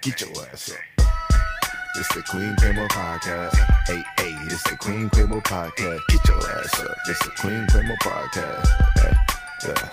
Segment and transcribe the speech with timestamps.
[0.00, 0.78] Get your ass up.
[1.96, 3.56] It's the Queen Quemo Podcast.
[3.88, 6.00] Hey, hey, it's the Queen Quemo Podcast.
[6.08, 6.96] Get your ass up.
[7.08, 8.68] It's the Queen Quemo Podcast.
[8.96, 9.26] Yeah,
[9.66, 9.90] yeah,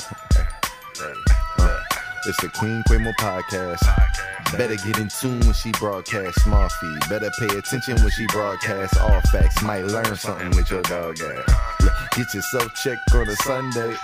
[1.00, 1.80] yeah, uh,
[2.28, 4.35] it's the Queen Quemo Podcast.
[4.52, 7.00] Better get in tune when she broadcasts small feed.
[7.10, 9.62] Better pay attention when she broadcasts all facts.
[9.64, 11.76] Might learn something with your dog ass.
[12.16, 13.96] Get yourself checked on a Sunday.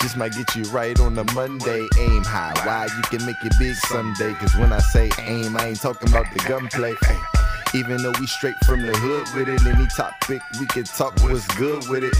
[0.00, 1.86] Just might get you right on a Monday.
[1.98, 4.34] Aim high, why you can make it big someday.
[4.34, 6.94] Cause when I say aim, I ain't talking about the gunplay.
[7.74, 11.46] Even though we straight from the hood with it, any topic we can talk what's
[11.56, 12.16] good with it.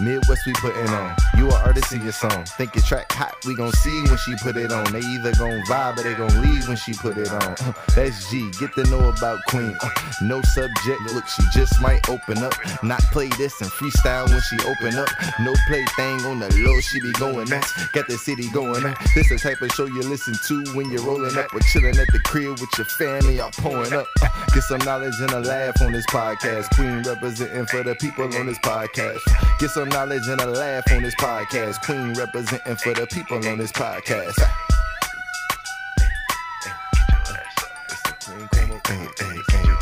[0.00, 1.16] Midwest we putting on.
[1.38, 2.44] You an artist in your song.
[2.58, 4.90] Think your track hot, we gon' see when she put it on.
[4.90, 7.54] They either gon' vibe or they gon' leave when she put it on.
[7.62, 8.50] Uh, That's G.
[8.58, 9.78] Get to know about Queen.
[10.20, 11.00] No subject.
[11.14, 12.54] Look, she just might open up.
[12.82, 15.08] Not play this and freestyle when she open up.
[15.38, 16.80] No play thing on the low.
[16.80, 17.70] She be going nuts.
[17.92, 18.98] Got the city going up.
[19.14, 22.08] This the type of show you listen to when you're rolling up or chilling at
[22.10, 23.36] the crib with your family.
[23.36, 24.08] Y'all pouring up.
[24.52, 26.74] Get some knowledge and a laugh on this podcast.
[26.74, 29.20] Queen representing for the people on this podcast.
[29.60, 31.27] Get some knowledge and a laugh on this podcast.
[31.28, 34.38] Queen representing for the people on this podcast.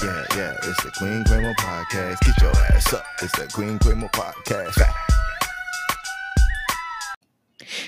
[0.02, 2.20] Yeah, yeah, it's the Queen Quemo Podcast.
[2.20, 3.04] Get your ass up.
[3.22, 4.82] It's the Queen Quemo Podcast.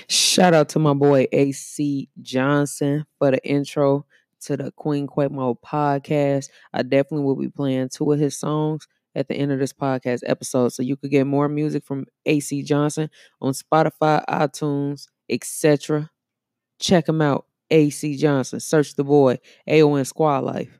[0.07, 4.05] Shout out to my boy AC Johnson for the intro
[4.43, 6.47] to the Queen Quemo podcast.
[6.73, 8.87] I definitely will be playing two of his songs
[9.19, 10.69] at the end of this podcast episode.
[10.69, 13.09] So you could get more music from AC Johnson
[13.41, 16.09] on Spotify, iTunes, etc.
[16.79, 17.45] Check him out.
[17.69, 18.59] AC Johnson.
[18.59, 19.37] Search the boy.
[19.67, 20.79] AON Squad Life.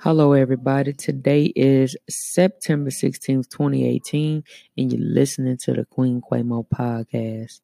[0.00, 0.92] Hello, everybody.
[0.92, 4.42] Today is September 16th, 2018,
[4.78, 7.60] and you're listening to the Queen Quemo podcast.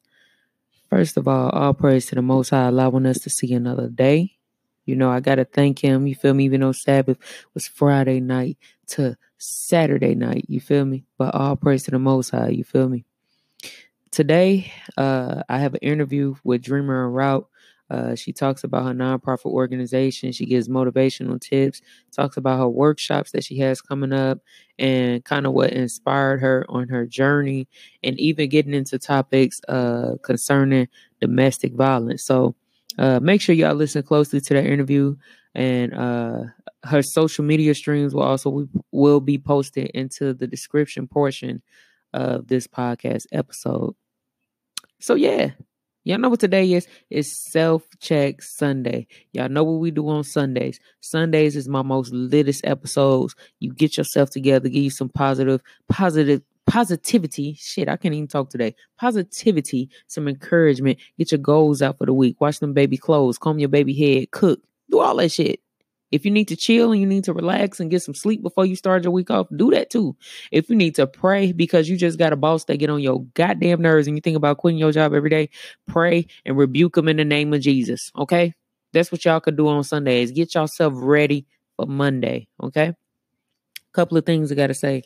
[0.89, 4.37] First of all, all praise to the Most High allowing us to see another day.
[4.85, 6.07] You know, I got to thank Him.
[6.07, 6.45] You feel me?
[6.45, 7.17] Even though Sabbath
[7.53, 10.45] was Friday night to Saturday night.
[10.47, 11.05] You feel me?
[11.17, 12.49] But all praise to the Most High.
[12.49, 13.05] You feel me?
[14.11, 17.47] Today, uh, I have an interview with Dreamer en Route.
[17.89, 20.31] Uh, she talks about her nonprofit organization.
[20.31, 24.39] She gives motivational tips, talks about her workshops that she has coming up,
[24.77, 27.67] and kind of what inspired her on her journey,
[28.03, 30.87] and even getting into topics uh, concerning
[31.19, 32.23] domestic violence.
[32.23, 32.55] So
[32.99, 35.15] uh, make sure y'all listen closely to that interview,
[35.55, 36.43] and uh,
[36.83, 41.61] her social media streams will also will be posted into the description portion
[42.13, 43.95] of this podcast episode.
[44.99, 45.51] So yeah,
[46.05, 46.87] Y'all know what today is?
[47.09, 49.05] It's self check Sunday.
[49.33, 50.79] Y'all know what we do on Sundays.
[51.01, 53.35] Sundays is my most litest episodes.
[53.59, 57.55] You get yourself together, give you some positive, positive, positivity.
[57.59, 58.75] Shit, I can't even talk today.
[58.97, 60.99] Positivity, some encouragement.
[61.17, 62.39] Get your goals out for the week.
[62.39, 65.59] Wash them baby clothes, comb your baby head, cook, do all that shit.
[66.11, 68.65] If you need to chill and you need to relax and get some sleep before
[68.65, 70.15] you start your week off, do that too.
[70.51, 73.25] If you need to pray because you just got a boss that get on your
[73.33, 75.49] goddamn nerves and you think about quitting your job every day,
[75.87, 78.11] pray and rebuke them in the name of Jesus.
[78.17, 78.53] Okay?
[78.93, 80.31] That's what y'all could do on Sundays.
[80.31, 81.45] Get yourself ready
[81.77, 82.47] for Monday.
[82.61, 82.93] Okay?
[83.91, 85.03] Couple of things I gotta say.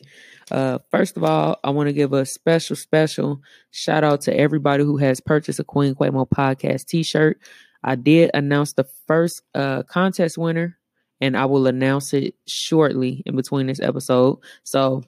[0.51, 4.83] Uh, first of all, I want to give a special, special shout out to everybody
[4.83, 7.39] who has purchased a Queen Quamo podcast t-shirt.
[7.83, 10.77] I did announce the first uh, contest winner
[11.21, 14.39] and I will announce it shortly in between this episode.
[14.63, 15.03] So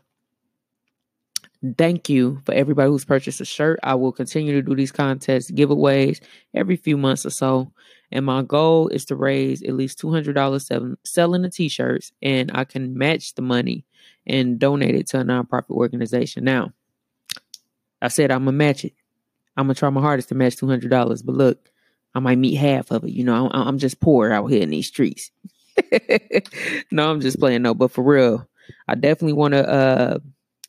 [1.77, 3.79] thank you for everybody who's purchased a shirt.
[3.83, 6.21] I will continue to do these contests, giveaways
[6.53, 7.71] every few months or so.
[8.15, 12.97] And my goal is to raise at least $200 selling the t-shirts and I can
[12.97, 13.83] match the money
[14.25, 16.45] and donate it to a nonprofit organization.
[16.45, 16.71] Now,
[18.01, 18.93] I said I'm going to match it.
[19.57, 21.69] I'm going to try my hardest to match $200, but look,
[22.13, 23.09] I might meet half of it.
[23.09, 25.31] You know, I'm, I'm just poor out here in these streets.
[26.91, 27.63] no, I'm just playing.
[27.63, 28.47] No, but for real,
[28.87, 30.19] I definitely want to uh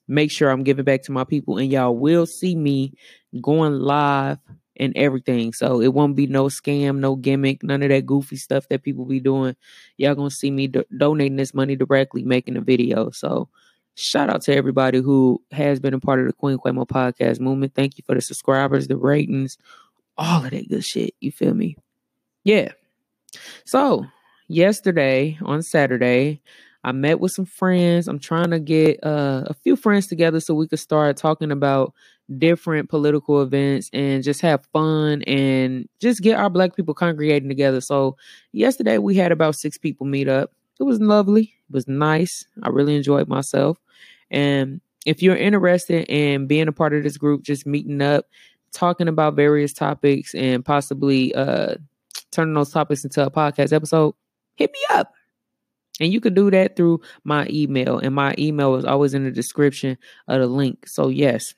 [0.09, 2.95] make sure I'm giving back to my people, and y'all will see me
[3.41, 4.39] going live
[4.79, 5.53] and everything.
[5.53, 9.05] So it won't be no scam, no gimmick, none of that goofy stuff that people
[9.05, 9.57] be doing.
[9.97, 13.11] Y'all gonna see me do- donating this money directly, making a video.
[13.11, 13.49] So
[13.95, 17.75] shout out to everybody who has been a part of the Queen Quamo podcast movement.
[17.75, 19.59] Thank you for the subscribers, the ratings,
[20.17, 21.15] all of that good shit.
[21.21, 21.77] You feel me?
[22.45, 22.73] Yeah.
[23.65, 24.07] So
[24.49, 26.41] yesterday on Saturday,
[26.85, 28.07] I met with some friends.
[28.07, 31.93] I'm trying to get uh, a few friends together so we could start talking about
[32.39, 37.81] different political events and just have fun and just get our black people congregating together.
[37.81, 38.17] So
[38.53, 40.53] yesterday we had about six people meet up.
[40.81, 41.55] It was lovely.
[41.69, 42.47] It was nice.
[42.63, 43.79] I really enjoyed myself.
[44.31, 48.27] And if you're interested in being a part of this group, just meeting up,
[48.73, 51.77] talking about various topics and possibly uh
[52.33, 54.15] turning those topics into a podcast episode,
[54.57, 55.13] hit me up.
[56.01, 57.99] And you can do that through my email.
[57.99, 59.97] And my email is always in the description
[60.29, 60.87] of the link.
[60.87, 61.55] So, yes,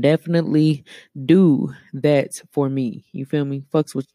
[0.00, 0.84] definitely
[1.24, 3.04] do that for me.
[3.12, 3.62] You feel me?
[3.72, 4.06] Fucks with.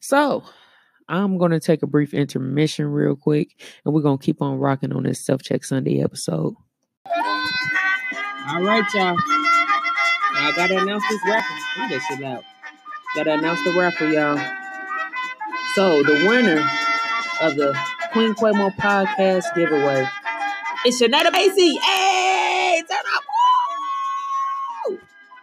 [0.00, 0.44] So,
[1.08, 3.60] I'm going to take a brief intermission real quick.
[3.84, 6.54] And we're going to keep on rocking on this Self Check Sunday episode.
[7.06, 9.16] All right, y'all.
[10.40, 11.56] I got to announce this raffle.
[11.78, 12.44] Leave that shit out.
[13.16, 14.38] Got to announce the raffle, y'all.
[15.74, 16.60] So, the winner
[17.42, 17.76] of the
[18.12, 20.08] Queen Quemo podcast giveaway.
[20.84, 21.76] It's Shanetta Macy.
[21.76, 21.97] Hey,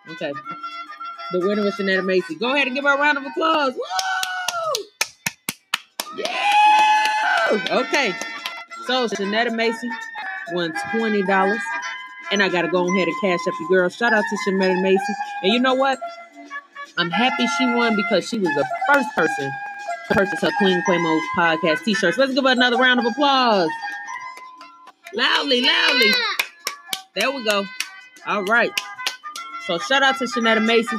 [0.10, 0.34] Okay.
[1.32, 2.36] The winner was Shanetta Macy.
[2.36, 3.74] Go ahead and give her a round of applause.
[3.74, 4.84] Woo!
[6.18, 7.66] Yeah!
[7.72, 8.16] Okay.
[8.86, 9.90] So Shanetta Macy
[10.52, 11.60] won $20.
[12.32, 13.90] And I gotta go ahead and cash up your girl.
[13.90, 15.14] Shout out to Shanetta Macy.
[15.44, 16.00] And you know what?
[16.98, 19.52] I'm happy she won because she was the first person
[20.08, 22.18] to purchase her Queen Quemo podcast t-shirts.
[22.18, 23.70] Let's give her another round of applause.
[25.14, 26.12] Loudly, loudly.
[27.16, 27.66] There we go.
[28.26, 28.72] All right.
[29.68, 30.98] So shout out to Shanetta Macy.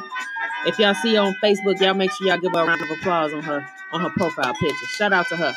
[0.67, 2.91] If y'all see her on Facebook, y'all make sure y'all give her a round of
[2.99, 4.87] applause on her on her profile picture.
[4.97, 5.55] Shout out to her.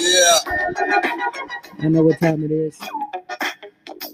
[0.00, 0.38] Yeah.
[1.80, 2.78] I know what time it is.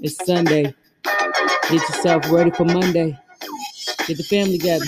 [0.01, 0.75] It's Sunday.
[1.05, 3.19] Get yourself ready for Monday.
[4.07, 4.85] Get the family together.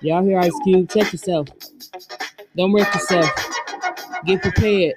[0.00, 0.88] Y'all hear Ice Cube?
[0.90, 1.48] Check yourself.
[2.56, 3.30] Don't wreck yourself.
[4.24, 4.94] Get prepared.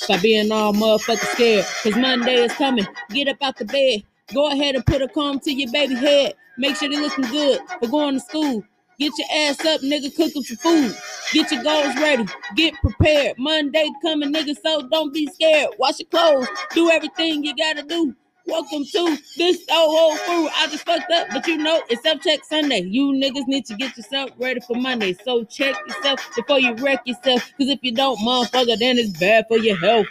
[0.00, 1.66] Stop being all motherfucking scared.
[1.82, 2.86] Cause Monday is coming.
[3.10, 4.02] Get up out the bed.
[4.34, 6.34] Go ahead and put a comb to your baby head.
[6.58, 8.64] Make sure they're looking good for going to school.
[8.98, 10.96] Get your ass up, nigga, cook them some food.
[11.34, 12.24] Get your goals ready.
[12.56, 13.38] Get prepared.
[13.38, 15.70] Monday coming, nigga, so don't be scared.
[15.78, 16.48] Wash your clothes.
[16.74, 18.14] Do everything you gotta do.
[18.50, 20.48] Welcome to this whole crew.
[20.48, 22.80] I just fucked up, but you know it's self check Sunday.
[22.80, 25.12] You niggas need to get yourself ready for Monday.
[25.24, 27.42] So check yourself before you wreck yourself.
[27.56, 30.06] Cause if you don't, motherfucker, then it's bad for your health.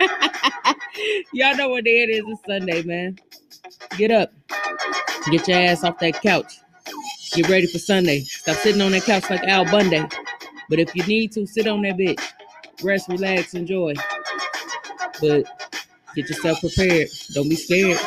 [1.32, 2.24] Y'all know what day it is.
[2.26, 3.16] It's Sunday, man.
[3.96, 4.32] Get up.
[5.30, 6.52] Get your ass off that couch.
[7.34, 8.22] Get ready for Sunday.
[8.22, 10.02] Stop sitting on that couch like Al Bundy.
[10.68, 12.20] But if you need to, sit on that bitch.
[12.82, 13.94] Rest, relax, enjoy.
[15.20, 15.44] But
[16.14, 17.08] Get yourself prepared.
[17.34, 17.98] Don't be scared.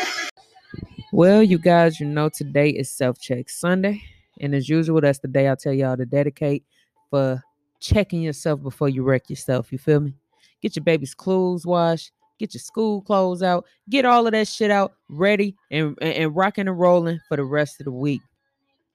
[1.12, 4.02] Well, you guys, you know today is self check Sunday.
[4.40, 6.64] And as usual, that's the day I tell y'all to dedicate
[7.10, 7.44] for
[7.80, 9.72] checking yourself before you wreck yourself.
[9.72, 10.14] You feel me?
[10.62, 14.72] Get your baby's clothes washed, get your school clothes out, get all of that shit
[14.72, 18.22] out ready and, and, and rocking and rolling for the rest of the week.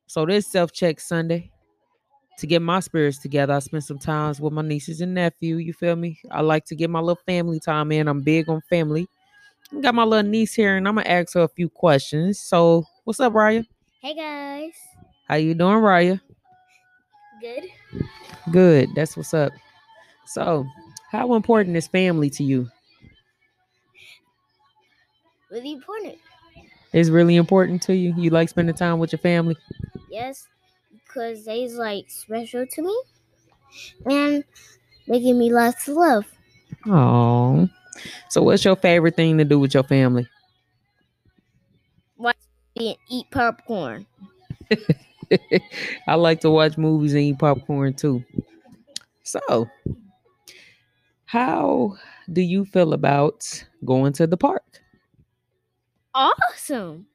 [0.07, 1.52] So this self check Sunday
[2.39, 3.55] to get my spirits together.
[3.55, 5.57] I spend some times with my nieces and nephew.
[5.57, 6.21] You feel me?
[6.31, 8.09] I like to get my little family time in.
[8.09, 9.09] I'm big on family.
[9.81, 12.39] Got my little niece here, and I'm gonna ask her a few questions.
[12.39, 13.67] So, what's up, Raya?
[14.01, 14.75] Hey guys.
[15.29, 16.21] How you doing, Raya?
[17.41, 17.65] Good.
[18.51, 18.91] Good.
[18.95, 19.53] That's what's up.
[20.27, 20.67] So,
[21.11, 22.69] how important is family to you?
[25.51, 26.17] Really important.
[26.93, 28.15] It's really important to you.
[28.17, 29.57] You like spending time with your family?
[30.11, 30.49] Yes
[31.13, 33.03] because they's like special to me
[34.07, 34.45] and
[35.07, 36.27] they give me lots of love.
[36.87, 37.69] Oh.
[38.31, 40.27] So what's your favorite thing to do with your family?
[42.17, 42.37] Watch
[42.77, 44.07] and eat popcorn.
[46.07, 48.25] I like to watch movies and eat popcorn too.
[49.25, 49.69] So,
[51.25, 51.97] how
[52.33, 54.83] do you feel about going to the park?
[56.15, 57.07] Awesome.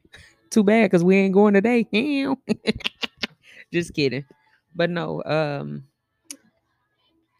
[0.50, 1.88] Too bad because we ain't going today.
[3.71, 4.25] Just kidding.
[4.75, 5.88] But no, um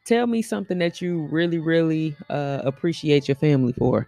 [0.05, 4.07] tell me something that you really, really uh appreciate your family for.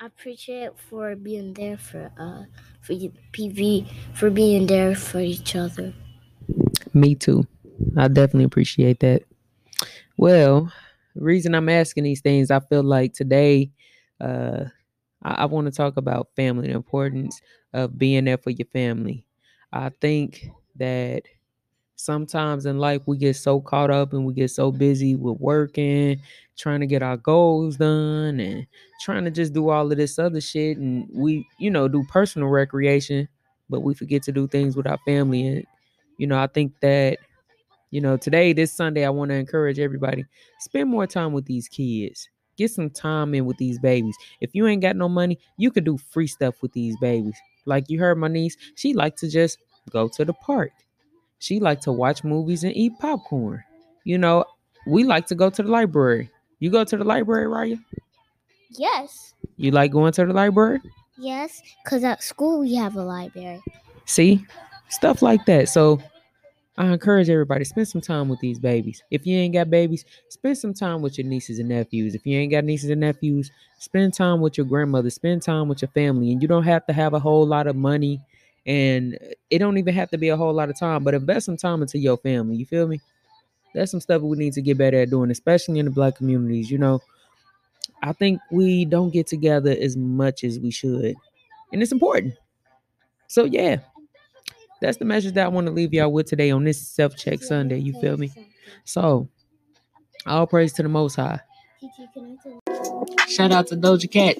[0.00, 2.46] I appreciate for being there for uh
[2.80, 2.94] for
[3.30, 5.94] PV for being there for each other.
[6.94, 7.46] Me too.
[7.96, 9.22] I definitely appreciate that.
[10.18, 10.72] Well,
[11.16, 13.72] the reason I'm asking these things, I feel like today
[14.20, 14.66] uh
[15.24, 17.42] I, I want to talk about family, the importance
[17.74, 19.26] of being there for your family.
[19.72, 21.22] I think that
[21.96, 26.20] sometimes in life we get so caught up and we get so busy with working,
[26.56, 28.66] trying to get our goals done and
[29.00, 32.48] trying to just do all of this other shit and we, you know, do personal
[32.48, 33.28] recreation,
[33.68, 35.66] but we forget to do things with our family and
[36.18, 37.18] you know, I think that
[37.90, 40.24] you know, today this Sunday I want to encourage everybody
[40.60, 42.28] spend more time with these kids.
[42.56, 44.16] Get some time in with these babies.
[44.40, 47.36] If you ain't got no money, you could do free stuff with these babies.
[47.68, 49.58] Like you heard my niece, she like to just
[49.90, 50.72] go to the park.
[51.38, 53.62] She like to watch movies and eat popcorn.
[54.04, 54.44] You know,
[54.86, 56.30] we like to go to the library.
[56.58, 57.78] You go to the library, Raya?
[58.70, 59.34] Yes.
[59.56, 60.80] You like going to the library?
[61.18, 63.62] Yes, because at school we have a library.
[64.06, 64.46] See,
[64.88, 65.68] stuff like that.
[65.68, 66.00] So
[66.78, 69.02] I encourage everybody spend some time with these babies.
[69.10, 72.14] If you ain't got babies, spend some time with your nieces and nephews.
[72.14, 75.10] If you ain't got nieces and nephews, spend time with your grandmother.
[75.10, 77.74] Spend time with your family, and you don't have to have a whole lot of
[77.74, 78.20] money,
[78.64, 79.18] and
[79.50, 81.02] it don't even have to be a whole lot of time.
[81.02, 82.54] But invest some time into your family.
[82.54, 83.00] You feel me?
[83.74, 86.70] That's some stuff we need to get better at doing, especially in the black communities.
[86.70, 87.00] You know,
[88.04, 91.16] I think we don't get together as much as we should,
[91.72, 92.34] and it's important.
[93.26, 93.78] So yeah,
[94.80, 97.42] that's the message that I want to leave y'all with today on this self check
[97.42, 97.78] Sunday.
[97.78, 98.30] You feel me?
[98.84, 99.28] So,
[100.26, 101.40] all praise to the Most High.
[103.28, 104.36] Shout out to Doja Cat.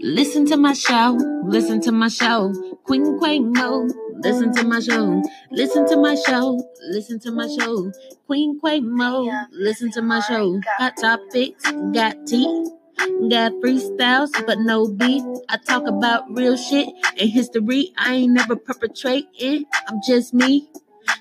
[0.01, 1.19] listen to my show.
[1.45, 2.53] Listen to my show.
[2.85, 3.91] Queen Quamo.
[4.23, 5.23] Listen to my show.
[5.51, 6.63] Listen to my show.
[6.91, 7.91] Listen to my show.
[8.27, 9.47] Queen Quamo.
[9.53, 10.61] Listen to my show.
[10.79, 11.71] Hot topics.
[11.93, 12.67] Got tea.
[12.99, 15.23] Got freestyles, but no beef.
[15.49, 16.89] I talk about real shit
[17.19, 17.93] and history.
[17.97, 19.67] I ain't never perpetrating.
[19.89, 20.69] I'm just me.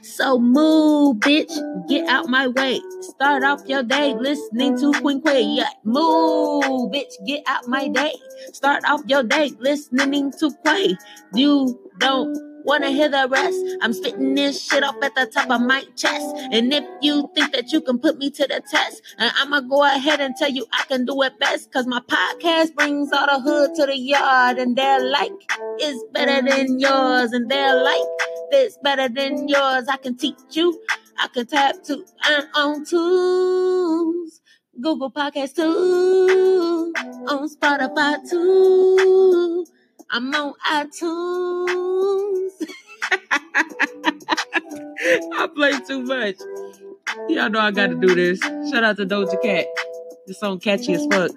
[0.02, 1.52] So move, bitch.
[1.90, 2.80] Get out my way.
[3.02, 5.44] Start off your day listening to Queen Quay.
[5.44, 5.70] Yeah.
[5.84, 7.14] Move, bitch.
[7.28, 8.14] Get out my day.
[8.54, 10.98] Start off your day listening to Quay.
[11.34, 13.78] You don't Wanna hear the rest?
[13.82, 16.36] I'm spitting this shit off at the top of my chest.
[16.52, 19.84] And if you think that you can put me to the test, and I'ma go
[19.84, 21.72] ahead and tell you I can do it best.
[21.72, 24.58] Cause my podcast brings all the hood to the yard.
[24.58, 25.32] And they're like,
[25.80, 27.34] is better than yours.
[27.34, 28.02] And they're like,
[28.50, 29.88] it's better than yours.
[29.88, 30.82] I can teach you.
[31.20, 34.42] I can tap to and on tunes.
[34.82, 36.94] Google Podcast too.
[37.30, 39.66] On Spotify too.
[40.12, 42.52] I'm on iTunes.
[45.38, 46.36] I play too much.
[47.30, 48.40] Y'all know I got to do this.
[48.40, 49.66] Shout out to Doja Cat.
[50.28, 51.32] This song catchy as fuck.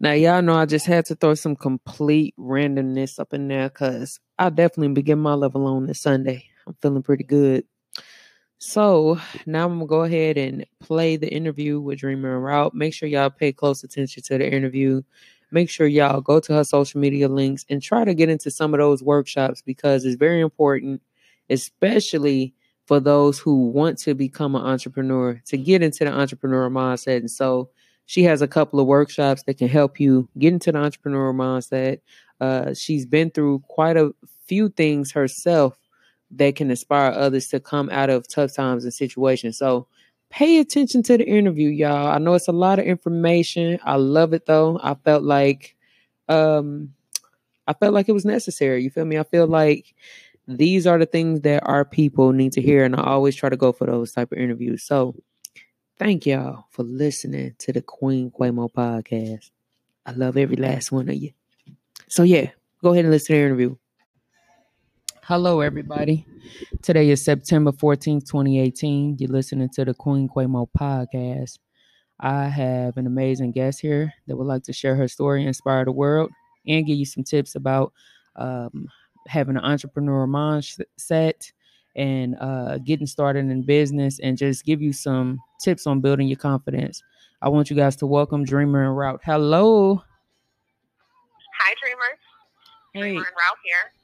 [0.00, 4.18] Now y'all know I just had to throw some complete randomness up in there because
[4.38, 6.44] I definitely begin my level on this Sunday.
[6.66, 7.64] I'm feeling pretty good.
[8.58, 12.74] So now I'm gonna go ahead and play the interview with Dreamer en Route.
[12.74, 15.02] Make sure y'all pay close attention to the interview
[15.52, 18.74] make sure y'all go to her social media links and try to get into some
[18.74, 21.02] of those workshops because it's very important,
[21.50, 22.54] especially
[22.86, 27.18] for those who want to become an entrepreneur to get into the entrepreneur mindset.
[27.18, 27.70] And so
[28.06, 32.00] she has a couple of workshops that can help you get into the entrepreneur mindset.
[32.40, 34.12] Uh, she's been through quite a
[34.46, 35.78] few things herself
[36.32, 39.58] that can inspire others to come out of tough times and situations.
[39.58, 39.86] So
[40.32, 42.08] pay attention to the interview, y'all.
[42.08, 43.78] I know it's a lot of information.
[43.84, 44.80] I love it though.
[44.82, 45.76] I felt like
[46.28, 46.94] um
[47.68, 48.82] I felt like it was necessary.
[48.82, 49.18] You feel me?
[49.18, 49.94] I feel like
[50.48, 53.56] these are the things that our people need to hear and I always try to
[53.56, 54.82] go for those type of interviews.
[54.82, 55.14] So
[55.98, 59.50] thank y'all for listening to the Queen Quamo podcast.
[60.06, 61.32] I love every last one of you.
[62.08, 62.50] So yeah,
[62.82, 63.76] go ahead and listen to the interview.
[65.26, 66.26] Hello, everybody.
[66.82, 69.18] Today is September 14th, 2018.
[69.20, 71.60] You're listening to the Queen Quamo podcast.
[72.18, 75.92] I have an amazing guest here that would like to share her story, inspire the
[75.92, 76.28] world,
[76.66, 77.92] and give you some tips about
[78.34, 78.88] um,
[79.28, 81.52] having an entrepreneur mindset
[81.94, 86.36] and uh, getting started in business and just give you some tips on building your
[86.36, 87.00] confidence.
[87.42, 89.20] I want you guys to welcome Dreamer en Route.
[89.22, 90.02] Hello.
[91.60, 92.18] Hi, Dreamer.
[92.92, 93.00] Hey.
[93.02, 94.01] Dreamer en Route here.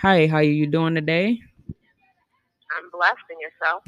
[0.00, 1.40] Hi, how are you doing today?
[2.76, 3.84] I'm blessed in yourself.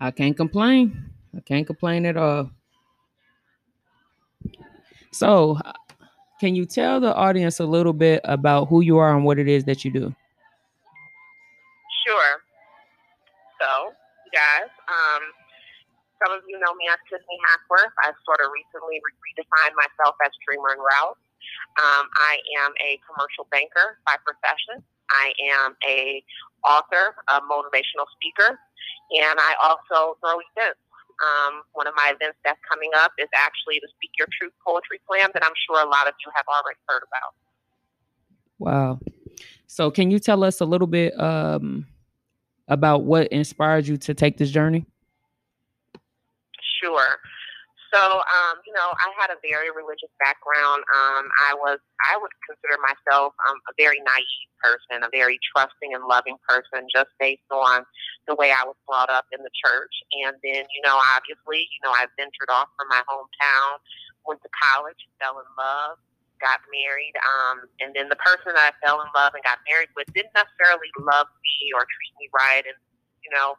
[0.00, 1.10] I can't complain.
[1.36, 2.50] I can't complain at all.
[5.12, 5.58] So,
[6.40, 9.48] can you tell the audience a little bit about who you are and what it
[9.48, 10.14] is that you do?
[12.06, 12.32] Sure.
[13.56, 13.96] So,
[14.36, 15.22] guys, um,
[16.20, 17.92] some of you know me as Tiffany Hackworth.
[18.04, 21.16] I sort of recently redefined myself as Dreamer en Route.
[21.80, 24.84] Um, I am a commercial banker by profession.
[25.10, 25.32] I
[25.64, 26.22] am a
[26.64, 28.58] author, a motivational speaker,
[29.10, 30.80] and I also throw events.
[31.16, 35.00] Um, one of my events that's coming up is actually the Speak Your Truth Poetry
[35.06, 37.32] Slam that I'm sure a lot of you have already heard about.
[38.58, 38.98] Wow.
[39.66, 41.86] So, can you tell us a little bit um,
[42.68, 44.84] about what inspired you to take this journey?
[46.82, 47.18] Sure.
[47.92, 50.82] So, um, you know, I had a very religious background.
[50.90, 55.94] Um, I was, I would consider myself um, a very naive person, a very trusting
[55.94, 57.86] and loving person, just based on
[58.26, 59.94] the way I was brought up in the church.
[60.26, 63.78] And then, you know, obviously, you know, I ventured off from my hometown,
[64.26, 65.98] went to college, fell in love,
[66.42, 69.88] got married, um, and then the person that I fell in love and got married
[69.96, 72.76] with didn't necessarily love me or treat me right, and
[73.24, 73.56] you know,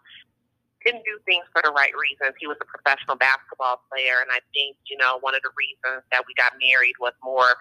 [0.85, 2.37] didn't do things for the right reasons.
[2.39, 6.03] He was a professional basketball player, and I think you know one of the reasons
[6.11, 7.57] that we got married was more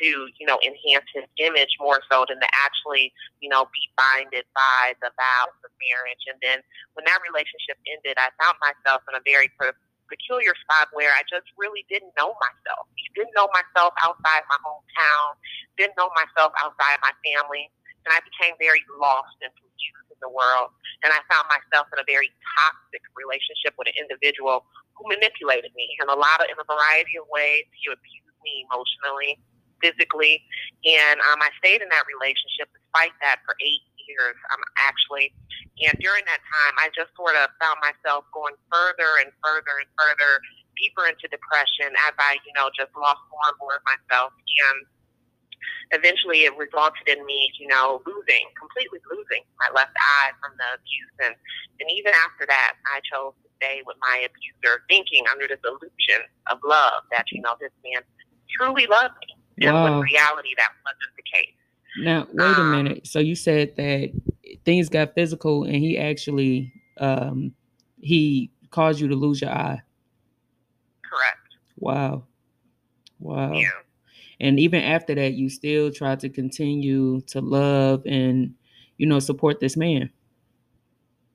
[0.00, 4.46] to, you know, enhance his image more so than to actually, you know, be binded
[4.54, 6.22] by the vows of marriage.
[6.30, 6.62] And then
[6.94, 9.50] when that relationship ended, I found myself in a very
[10.08, 12.88] peculiar spot where I just really didn't know myself.
[13.14, 15.28] Didn't know myself outside my hometown,
[15.76, 17.70] didn't know myself outside my family.
[18.06, 20.74] And I became very lost and confused in the world.
[21.02, 24.66] And I found myself in a very toxic relationship with an individual
[24.98, 27.66] who manipulated me in a lot of, in a variety of ways.
[27.74, 29.38] He abused me emotionally
[29.78, 30.42] physically.
[30.82, 35.30] And um, I stayed in that relationship despite that for eight years, um, actually.
[35.86, 39.88] And during that time, I just sort of found myself going further and further and
[39.94, 40.42] further
[40.74, 44.34] deeper into depression as I, you know, just lost more and more of myself.
[44.34, 44.86] And
[45.92, 50.68] eventually it resulted in me, you know, losing, completely losing my left eye from the
[50.76, 51.14] abuse.
[51.24, 51.34] And,
[51.80, 56.28] and even after that, I chose to stay with my abuser, thinking under this illusion
[56.50, 58.02] of love that, you know, this man
[58.56, 59.66] truly loved me.
[59.66, 59.98] And wow.
[59.98, 61.54] with reality, that wasn't the case.
[61.98, 63.06] Now, wait a um, minute.
[63.06, 64.12] So you said that
[64.64, 67.52] things got physical, and he actually um,
[68.00, 69.80] he caused you to lose your eye.
[71.02, 71.38] Correct.
[71.78, 72.24] Wow.
[73.18, 73.52] Wow.
[73.52, 73.70] Yeah.
[74.40, 78.54] And even after that, you still try to continue to love and
[78.96, 80.10] you know support this man.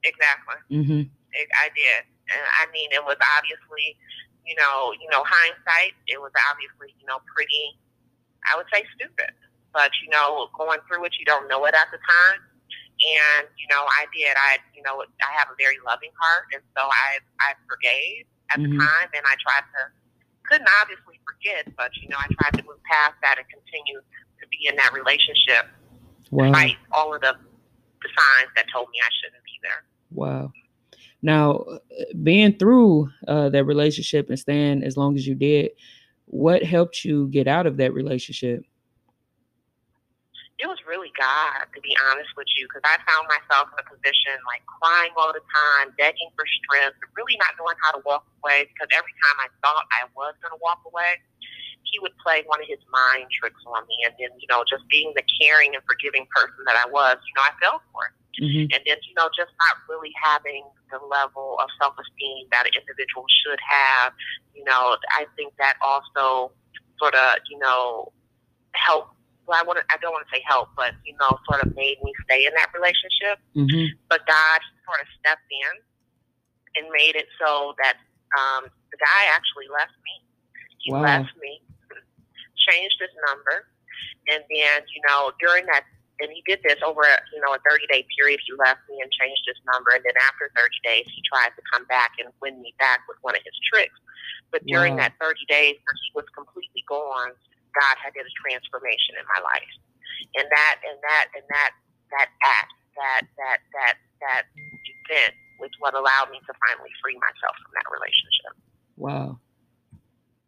[0.03, 0.55] Exactly.
[0.71, 1.01] Mm-hmm.
[1.33, 3.97] I did, and I mean, it was obviously,
[4.45, 5.93] you know, you know, hindsight.
[6.07, 7.77] It was obviously, you know, pretty
[8.51, 9.31] I would say stupid.
[9.73, 12.39] But, you know, going through it, you don't know it at the time.
[12.93, 14.35] And, you know, I did.
[14.37, 16.45] I, you know, I have a very loving heart.
[16.53, 18.77] And so I, I forgave at mm-hmm.
[18.77, 19.09] the time.
[19.17, 19.81] And I tried to,
[20.53, 24.47] couldn't obviously forget, but, you know, I tried to move past that and continue to
[24.49, 25.65] be in that relationship
[26.29, 26.45] wow.
[26.45, 29.83] despite all of the, the signs that told me I shouldn't be there.
[30.11, 30.51] Wow.
[31.23, 31.65] Now,
[32.21, 35.71] being through uh, that relationship and staying as long as you did,
[36.25, 38.63] what helped you get out of that relationship?
[40.63, 43.87] It was really God, to be honest with you, because I found myself in a
[43.91, 48.23] position like crying all the time, begging for strength, really not knowing how to walk
[48.39, 48.71] away.
[48.71, 51.19] Because every time I thought I was going to walk away,
[51.83, 54.07] he would play one of his mind tricks on me.
[54.07, 57.33] And then, you know, just being the caring and forgiving person that I was, you
[57.35, 58.15] know, I fell for it.
[58.39, 58.71] Mm-hmm.
[58.71, 60.63] And then, you know, just not really having
[60.95, 64.15] the level of self esteem that an individual should have.
[64.55, 66.55] You know, I think that also
[67.03, 68.15] sort of, you know,
[68.79, 69.11] help.
[69.45, 71.99] Well, I want I don't want to say help, but you know, sort of made
[72.03, 73.39] me stay in that relationship.
[73.55, 73.99] Mm-hmm.
[74.07, 75.73] But God sort of stepped in
[76.79, 77.99] and made it so that
[78.39, 80.15] um, the guy actually left me.
[80.79, 81.03] He wow.
[81.03, 81.61] left me,
[82.71, 83.67] changed his number,
[84.31, 85.83] and then you know during that
[86.23, 88.39] and he did this over a, you know a 30 day period.
[88.45, 91.63] He left me and changed his number, and then after 30 days, he tried to
[91.71, 93.97] come back and win me back with one of his tricks.
[94.51, 95.09] But during wow.
[95.09, 97.33] that 30 days where he was completely gone,
[97.73, 99.73] God had did a transformation in my life,
[100.37, 101.71] and that and that and that
[102.13, 107.55] that act, that that that that event was what allowed me to finally free myself
[107.61, 108.53] from that relationship.
[108.97, 109.39] Wow,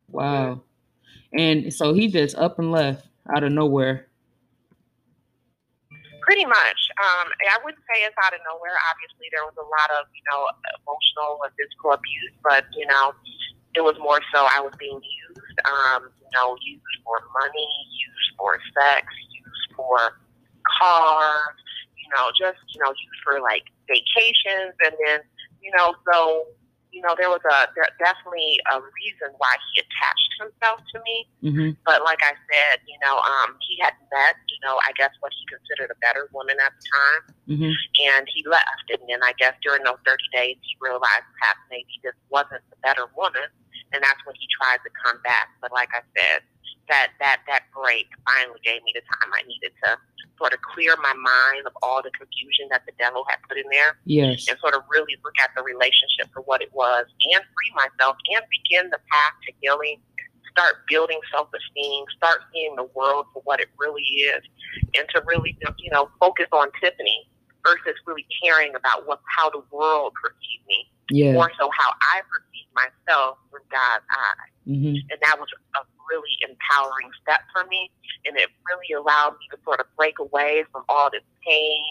[0.09, 0.61] wow,
[1.33, 4.07] and so he just up and left out of nowhere
[6.25, 6.81] Pretty much.
[6.97, 8.73] Um, I wouldn't say it's out of nowhere.
[8.89, 10.49] Obviously, there was a lot of, you know,
[10.81, 13.13] emotional and physical abuse, but, you know,
[13.77, 18.59] it was more so I was being used, um, know, used for money, used for
[18.75, 20.19] sex, used for
[20.77, 21.55] cars,
[21.95, 24.75] you know, just, you know, used for like vacations.
[24.83, 25.19] And then,
[25.63, 26.45] you know, so
[26.95, 31.27] you know, there was a there definitely a reason why he attached himself to me.
[31.43, 31.69] Mm-hmm.
[31.83, 35.35] But like I said, you know, um, he had met, you know, I guess what
[35.35, 37.21] he considered a better woman at the time,
[37.51, 37.75] mm-hmm.
[38.15, 38.87] and he left.
[38.87, 42.79] And then I guess during those thirty days, he realized perhaps maybe this wasn't the
[42.79, 43.51] better woman,
[43.93, 45.49] and that's when he tried to come back.
[45.61, 46.41] But like I said,
[46.87, 49.97] that that that break finally gave me the time I needed to
[50.37, 53.63] sort of clear my mind of all the confusion that the devil had put in
[53.71, 53.97] there.
[54.03, 54.47] Yes.
[54.49, 58.17] And sort of really look at the relationship for what it was and free myself
[58.35, 60.01] and begin the path to healing.
[60.51, 64.43] Start building self esteem, start seeing the world for what it really is,
[64.95, 67.27] and to really, you know, focus on Tiffany
[67.65, 70.87] versus really caring about what how the world perceived me.
[71.09, 71.33] Yeah.
[71.33, 74.53] More so how I perceive myself through God's eyes.
[74.67, 74.95] Mm-hmm.
[75.09, 77.89] And that was a really empowering step for me.
[78.27, 81.81] And it really allowed me to sort of break away from all this pain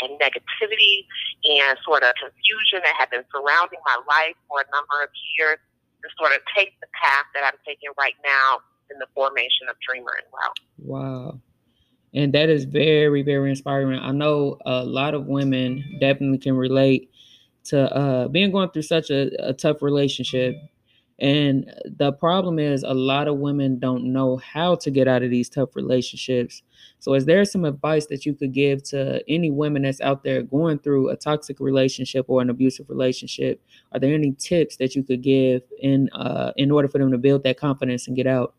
[0.00, 1.06] and negativity
[1.44, 5.58] and sort of confusion that had been surrounding my life for a number of years
[6.02, 8.58] and sort of take the path that I'm taking right now
[8.90, 10.52] in the formation of Dreamer and Well.
[10.78, 11.40] Wow.
[12.12, 13.98] And that is very, very inspiring.
[13.98, 17.10] I know a lot of women definitely can relate
[17.64, 20.56] to uh, being going through such a, a tough relationship
[21.20, 25.30] And the problem is a lot of women don't know how to get out of
[25.30, 26.62] these tough relationships.
[26.98, 30.42] So is there some advice that you could give to any women that's out there
[30.42, 33.62] going through a toxic relationship or an abusive relationship?
[33.92, 37.18] Are there any tips that you could give in uh, in order for them to
[37.18, 38.54] build that confidence and get out?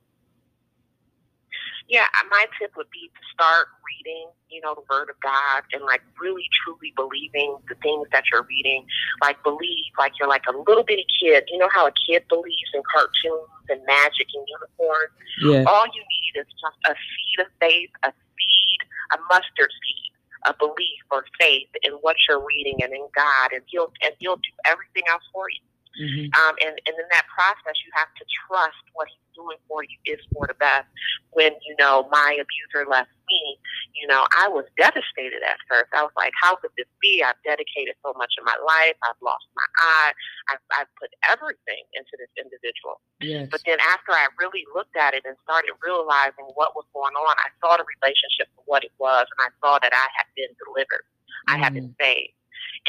[1.87, 5.61] Yeah, uh, my tip would be to start reading, you know, the Word of God
[5.71, 8.85] and like really truly believing the things that you're reading.
[9.21, 11.45] Like believe like you're like a little bitty kid.
[11.47, 15.13] You know how a kid believes in cartoons and magic and unicorns?
[15.45, 15.69] Yeah.
[15.69, 18.79] All you need is just a seed of faith, a seed,
[19.13, 20.11] a mustard seed,
[20.49, 24.41] a belief or faith in what you're reading and in God, and He'll and He'll
[24.41, 25.61] do everything else for you.
[25.95, 26.27] Mm-hmm.
[26.35, 29.95] Um, and, and in that process, you have to trust what he's doing for you
[30.07, 30.87] is for the best.
[31.31, 33.59] When, you know, my abuser left me,
[33.95, 35.91] you know, I was devastated at first.
[35.91, 37.23] I was like, how could this be?
[37.23, 38.95] I've dedicated so much of my life.
[39.03, 40.11] I've lost my eye.
[40.51, 42.99] I've, I've put everything into this individual.
[43.19, 43.47] Yes.
[43.51, 47.33] But then after I really looked at it and started realizing what was going on,
[47.39, 50.51] I saw the relationship for what it was, and I saw that I had been
[50.59, 51.07] delivered.
[51.47, 52.33] I had been saved.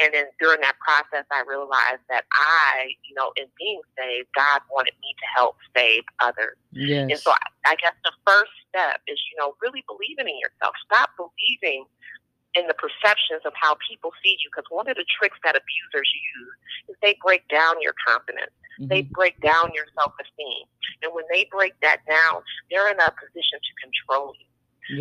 [0.03, 4.61] And then during that process, I realized that I, you know, in being saved, God
[4.71, 6.57] wanted me to help save others.
[6.73, 7.09] Yes.
[7.11, 10.77] And so I, I guess the first step is, you know, really believing in yourself.
[10.85, 11.89] Stop believing
[12.53, 14.49] in the perceptions of how people see you.
[14.53, 16.55] Because one of the tricks that abusers use
[16.93, 18.53] is they break down your confidence.
[18.79, 19.13] They Mhm.
[19.13, 20.69] break down your self esteem.
[21.03, 24.47] And when they break that down, they're in a position to control you.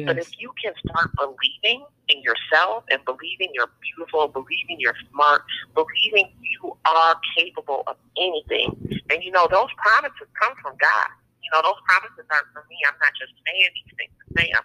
[0.05, 5.43] But if you can start believing in yourself and believing you're beautiful, believing you're smart,
[5.73, 8.73] believing you are capable of anything,
[9.09, 11.09] and you know, those promises come from God.
[11.41, 12.77] You know, those promises aren't from me.
[12.87, 14.63] I'm not just saying these things to say them.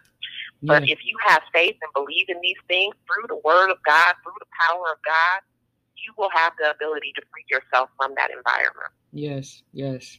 [0.63, 4.15] But if you have faith and believe in these things through the word of God,
[4.23, 5.41] through the power of God,
[5.97, 8.93] you will have the ability to free yourself from that environment.
[9.13, 10.19] Yes, yes.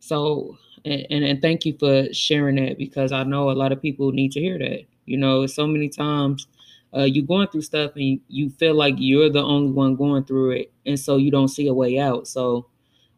[0.00, 4.12] So, and, and thank you for sharing that because I know a lot of people
[4.12, 4.84] need to hear that.
[5.06, 6.46] You know, so many times
[6.96, 10.52] uh, you're going through stuff and you feel like you're the only one going through
[10.52, 12.26] it, and so you don't see a way out.
[12.28, 12.66] So,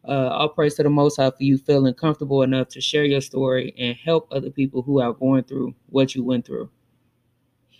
[0.07, 3.19] uh, I'll praise to the Most High for you feeling comfortable enough to share your
[3.21, 6.69] story and help other people who are going through what you went through.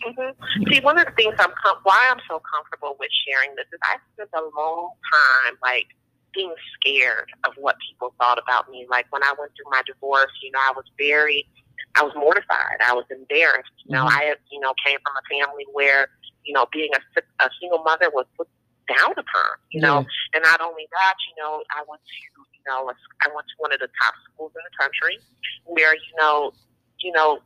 [0.03, 0.31] hmm
[0.69, 3.79] See, one of the things I'm com- why I'm so comfortable with sharing this is
[3.83, 5.87] I spent a long time like
[6.33, 8.85] being scared of what people thought about me.
[8.89, 11.47] Like when I went through my divorce, you know, I was very,
[11.95, 12.77] I was mortified.
[12.85, 13.71] I was embarrassed.
[13.85, 14.11] You know, Mhm.
[14.11, 16.09] I you know, came from a family where,
[16.43, 18.51] you know, being a, a single mother was looked
[18.87, 19.51] down upon.
[19.71, 23.33] You know, and not only that, you know, I went to, you know, a, I
[23.33, 25.19] went to one of the top schools in the country,
[25.65, 26.53] where you know,
[26.99, 27.41] you know,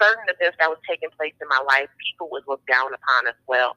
[0.00, 3.34] certain events that was taking place in my life, people would look down upon as
[3.46, 3.76] well.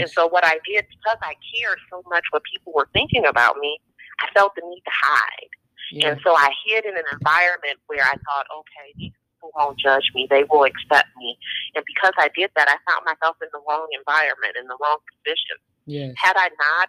[0.00, 3.56] And so what I did, because I cared so much what people were thinking about
[3.58, 3.78] me,
[4.20, 5.50] I felt the need to hide.
[5.92, 6.08] Yeah.
[6.08, 10.10] And so I hid in an environment where I thought, okay, these people won't judge
[10.14, 10.26] me.
[10.28, 11.38] They will accept me.
[11.74, 14.98] And because I did that, I found myself in the wrong environment, in the wrong
[15.12, 15.58] position.
[15.86, 16.14] Yes.
[16.16, 16.88] Had I not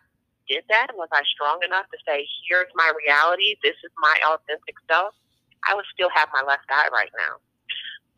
[0.50, 4.16] did that, and was I strong enough to say, here's my reality, this is my
[4.32, 5.14] authentic self,
[5.68, 7.38] I would still have my left eye right now.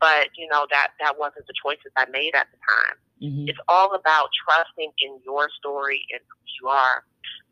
[0.00, 2.96] But, you know, that, that wasn't the choices I made at the time.
[3.20, 7.04] Hmm It's all about trusting in your story and who you are.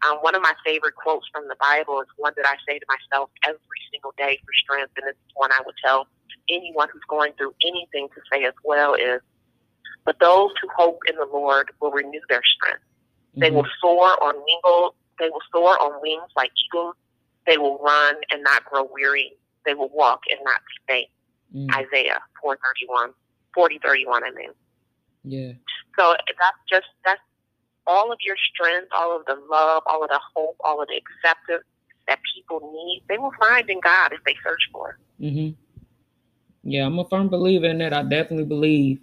[0.07, 2.87] Um, one of my favorite quotes from the Bible is one that I say to
[2.89, 6.07] myself every single day for strength, and it's one I would tell
[6.49, 9.21] anyone who's going through anything to say as well is,
[10.05, 12.83] but those who hope in the Lord will renew their strength.
[13.35, 14.95] They will soar on wings.
[15.19, 16.95] They will soar on wings like eagles.
[17.47, 19.37] They will run and not grow weary.
[19.65, 21.11] They will walk and not be faint.
[21.55, 21.75] Mhm.
[21.77, 23.13] Isaiah 431,
[23.55, 24.51] 4031, I mean.
[25.29, 25.53] Yeah.
[25.99, 27.21] So that's just that's
[27.87, 30.97] all of your strength, all of the love, all of the hope, all of the
[30.97, 31.65] acceptance
[32.07, 33.03] that people need.
[33.09, 34.99] They will find in God if they search for.
[35.21, 35.55] Mm-hmm.
[36.63, 37.93] Yeah, I'm a firm believer in that.
[37.93, 39.01] I definitely believe.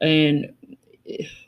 [0.00, 0.52] And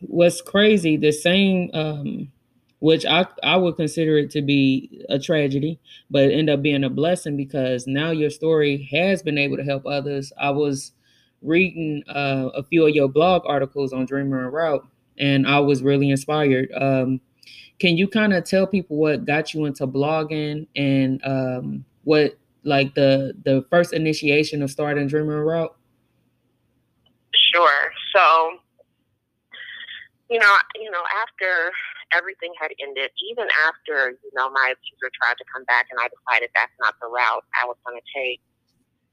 [0.00, 2.32] what's crazy, the same, um,
[2.80, 5.78] which I I would consider it to be a tragedy,
[6.10, 9.86] but ended up being a blessing because now your story has been able to help
[9.86, 10.32] others.
[10.38, 10.92] I was
[11.42, 14.86] reading uh, a few of your blog articles on Dreamer en Route,
[15.18, 16.70] and I was really inspired.
[16.74, 17.20] Um,
[17.78, 22.94] can you kind of tell people what got you into blogging and um, what like
[22.94, 25.76] the the first initiation of starting Dreamer en Route?
[27.54, 27.92] Sure.
[28.14, 28.58] So,
[30.30, 31.72] you know, you know, after
[32.12, 36.08] everything had ended, even after you know my abuser tried to come back, and I
[36.08, 38.40] decided that's not the route I was going to take.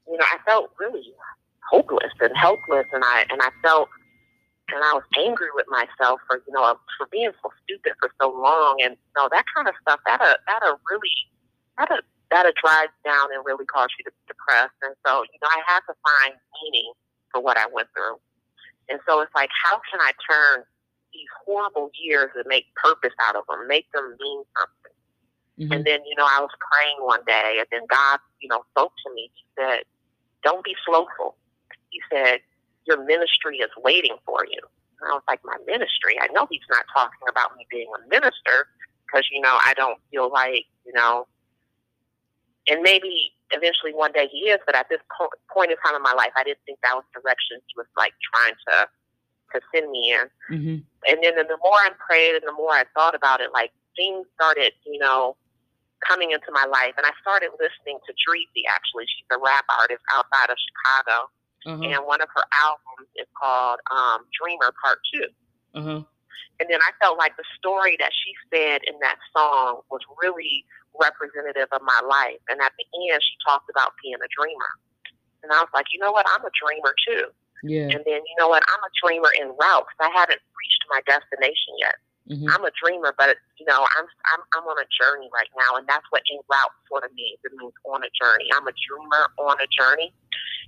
[0.06, 1.02] You know, I felt really
[1.70, 3.88] hopeless and helpless, and I and I felt
[4.68, 8.30] and I was angry with myself for you know for being so stupid for so
[8.30, 10.00] long, and you know that kind of stuff.
[10.06, 11.16] That a that a really
[11.78, 11.98] that uh, a
[12.30, 14.76] that'll drive down and really cause you to be depressed.
[14.82, 16.92] And so, you know, I had to find meaning
[17.32, 18.20] for what I went through.
[18.88, 20.64] And so it's like, how can I turn
[21.12, 24.96] these horrible years and make purpose out of them, make them mean something?
[25.58, 25.74] Mhm.
[25.74, 28.92] And then, you know, I was praying one day, and then God, you know, spoke
[29.04, 29.30] to me.
[29.34, 29.82] He said,
[30.44, 31.36] Don't be slowful.
[31.90, 32.40] He said,
[32.86, 34.60] Your ministry is waiting for you.
[35.00, 36.18] And I was like, My ministry?
[36.20, 38.68] I know he's not talking about me being a minister
[39.06, 41.26] because, you know, I don't feel like, you know,
[42.68, 46.02] and maybe eventually one day he is, but at this po- point in time in
[46.02, 48.88] my life, I didn't think that was the direction he was like trying to
[49.54, 50.84] to send me in Mhm.
[51.08, 54.26] and then the more I prayed and the more I thought about it, like things
[54.34, 55.38] started, you know,
[56.00, 56.92] coming into my life.
[56.96, 59.06] And I started listening to Dreezy, actually.
[59.06, 61.30] She's a rap artist outside of Chicago.
[61.68, 61.84] Uh-huh.
[61.84, 65.28] And one of her albums is called um, Dreamer Part 2.
[65.76, 66.00] Uh-huh.
[66.58, 70.64] And then I felt like the story that she said in that song was really
[70.96, 72.40] representative of my life.
[72.48, 74.72] And at the end, she talked about being a dreamer.
[75.44, 76.26] And I was like, you know what?
[76.26, 77.30] I'm a dreamer too.
[77.62, 77.92] Yeah.
[77.94, 78.64] And then, you know what?
[78.66, 81.96] I'm a dreamer en route 'cause I haven't reached my destination yet.
[82.28, 82.44] Mhm.
[82.52, 85.86] I'm a dreamer, but you know, I'm I'm I'm on a journey right now, and
[85.88, 87.38] that's what en route sort of means.
[87.44, 88.48] It means on a journey.
[88.54, 90.12] I'm a dreamer on a journey,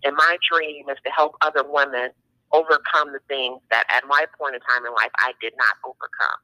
[0.04, 2.10] and my dream is to help other women
[2.52, 6.40] overcome the things that at my point in time in life I did not overcome.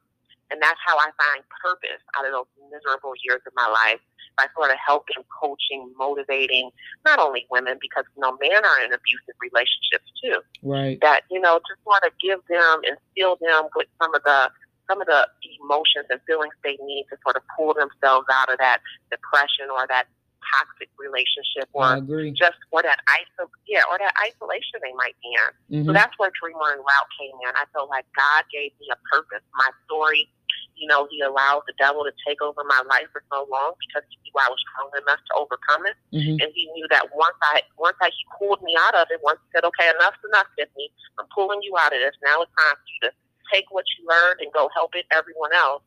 [0.51, 3.99] And that's how I find purpose out of those miserable years of my life
[4.37, 6.69] by sort of helping, coaching, motivating
[7.03, 11.01] not only women because you know men are in abusive relationships too Right.
[11.01, 14.49] that you know to sort of give them instill them with some of the
[14.89, 15.27] some of the
[15.63, 18.79] emotions and feelings they need to sort of pull themselves out of that
[19.11, 20.07] depression or that
[20.55, 21.99] toxic relationship or
[22.31, 25.83] just or that iso- yeah or that isolation they might be in.
[25.85, 25.95] So Mhm.
[25.95, 27.51] that's where Dreamer en Route came in.
[27.55, 29.43] I felt like God gave me a purpose.
[29.55, 30.31] My story,
[30.75, 34.07] you know, He allowed the devil to take over my life for so long because
[34.09, 36.39] He knew I was strong enough to overcome it Mhm.
[36.41, 39.39] and he knew that once I once I he pulled me out of it, once
[39.43, 42.15] he said, Okay, enough's enough, Tiffany, I'm pulling you out of this.
[42.23, 43.15] Now it's time for you to
[43.51, 45.83] take what you learned and go help it everyone else.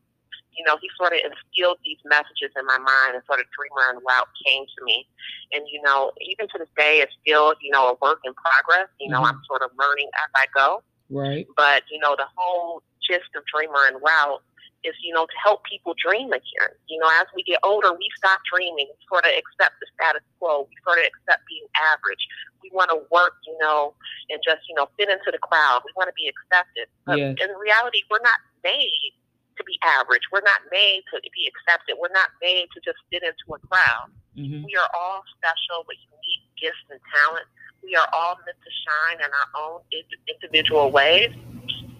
[0.57, 3.87] You know, he sort of instilled these messages in my mind and sort of dreamer
[3.89, 5.07] en route came to me.
[5.53, 8.89] And, you know, even to this day it's still, you know, a work in progress.
[8.99, 9.29] You know, Mhm.
[9.29, 10.83] I'm sort of learning as I go.
[11.09, 11.47] Right.
[11.55, 14.43] But, you know, the whole gist of Dreamer en Route
[14.83, 16.71] is, you know, to help people dream again.
[16.87, 18.89] You know, as we get older, we stop dreaming.
[18.89, 20.65] We sort of accept the status quo.
[20.69, 22.21] We sort of accept being average.
[22.61, 23.93] We want to work, you know,
[24.29, 25.81] and just, you know, fit into the crowd.
[25.85, 26.89] We want to be accepted.
[27.05, 27.37] But Yes.
[27.41, 29.13] in reality, we're not made
[29.57, 30.23] to be average.
[30.31, 31.97] We're not made to be accepted.
[31.99, 34.09] We're not made to just fit into a crowd.
[34.37, 34.65] Mhm.
[34.65, 37.45] We are all special with unique gifts and talent.
[37.83, 39.81] We are all meant to shine in our own
[40.27, 41.33] individual ways.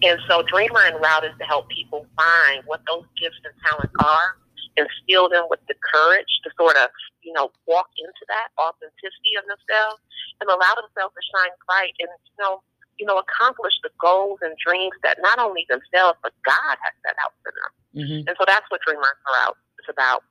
[0.04, 3.94] And so, Dreamer en Route is to help people find what those gifts and talents
[4.02, 4.38] are,
[4.78, 6.90] instill them with the courage to sort of,
[7.22, 10.02] you know, walk into that authenticity of themselves
[10.42, 12.64] and allow themselves to shine bright and, you know,
[12.98, 17.16] you know, accomplish the goals and dreams that not only themselves but God has set
[17.22, 17.72] out for them.
[18.06, 18.28] Mhm.
[18.30, 20.24] And so that's what Dreamer en Route is about.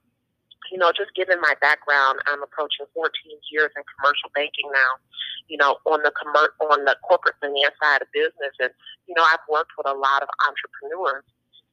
[0.70, 3.10] You know, just given my background, I'm approaching 14
[3.50, 4.92] years in commercial banking now.
[5.50, 8.70] You know, on the commer- on the corporate finance side of business, and
[9.06, 11.26] you know, I've worked with a lot of entrepreneurs.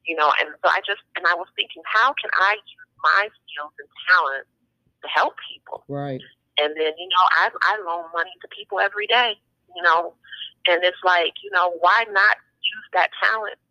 [0.05, 3.29] You know, and so I just and I was thinking, how can I use my
[3.45, 4.49] skills and talents
[5.03, 5.85] to help people?
[5.87, 6.21] Right.
[6.57, 9.37] And then, you know, I, I loan money to people every day,
[9.75, 10.13] you know,
[10.65, 13.61] and it's like, you know, why not use that talent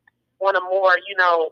[0.40, 1.50] on a more, you know,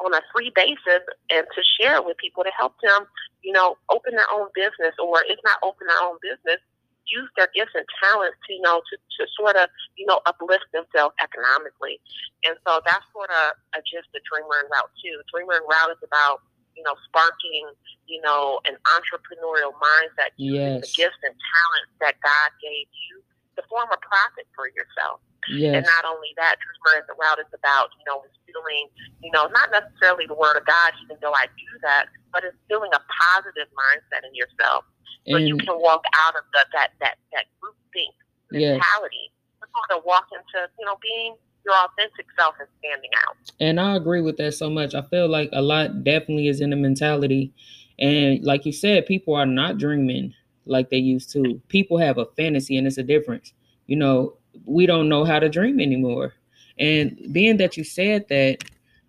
[0.00, 3.06] on a free basis and to share it with people to help them,
[3.42, 6.58] you know, open their own business or if not open their own business,
[7.06, 10.66] use their gifts and talents to, you know, to, to sort of, you know, uplift
[10.72, 12.00] themselves economically.
[12.48, 15.16] And so that's sort of a gist of Dreamer en Route too.
[15.30, 16.42] Dreamer en Route is about,
[16.74, 17.70] you know, sparking,
[18.08, 23.22] you know, an entrepreneurial mindset, using the gifts and talents that God gave you
[23.56, 25.22] to form a profit for yourself.
[25.50, 25.76] Yes.
[25.76, 28.88] And not only that, Dreamer and the Route is about, you know, instilling,
[29.22, 32.90] you know, not necessarily the word of God, even though I do that, but instilling
[32.94, 34.84] a positive mindset in yourself.
[35.28, 38.12] So you can walk out of the, that, that, that group think
[38.52, 38.78] Yes.
[38.78, 43.36] mentality to sort of walk into, you know, being your authentic self and standing out.
[43.60, 44.94] And I agree with that so much.
[44.94, 47.52] I feel like a lot definitely is in the mentality.
[47.98, 50.34] And like you said, people are not dreaming
[50.66, 51.60] like they used to.
[51.68, 53.52] People have a fantasy, and it's a difference.
[53.86, 56.34] You know, we don't know how to dream anymore.
[56.78, 58.64] And being that you said that,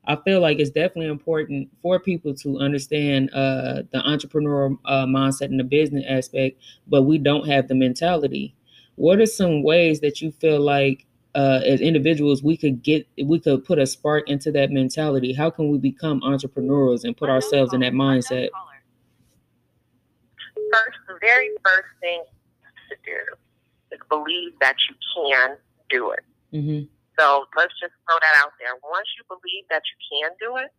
[0.07, 5.45] I feel like it's definitely important for people to understand uh, the entrepreneurial uh, mindset
[5.45, 8.55] and the business aspect, but we don't have the mentality.
[8.95, 13.39] What are some ways that you feel like uh, as individuals we could get we
[13.39, 17.73] could put a spark into that mentality how can we become entrepreneurs and put ourselves
[17.73, 18.47] in that mindset
[20.71, 22.23] first, the very first thing
[22.89, 23.44] to do
[24.09, 25.57] believe that you can
[25.89, 26.23] do it.
[26.53, 26.87] Mm-hmm.
[27.19, 28.75] So let's just throw that out there.
[28.83, 30.71] Once you believe that you can do it,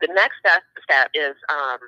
[0.00, 1.78] the next step, step is um,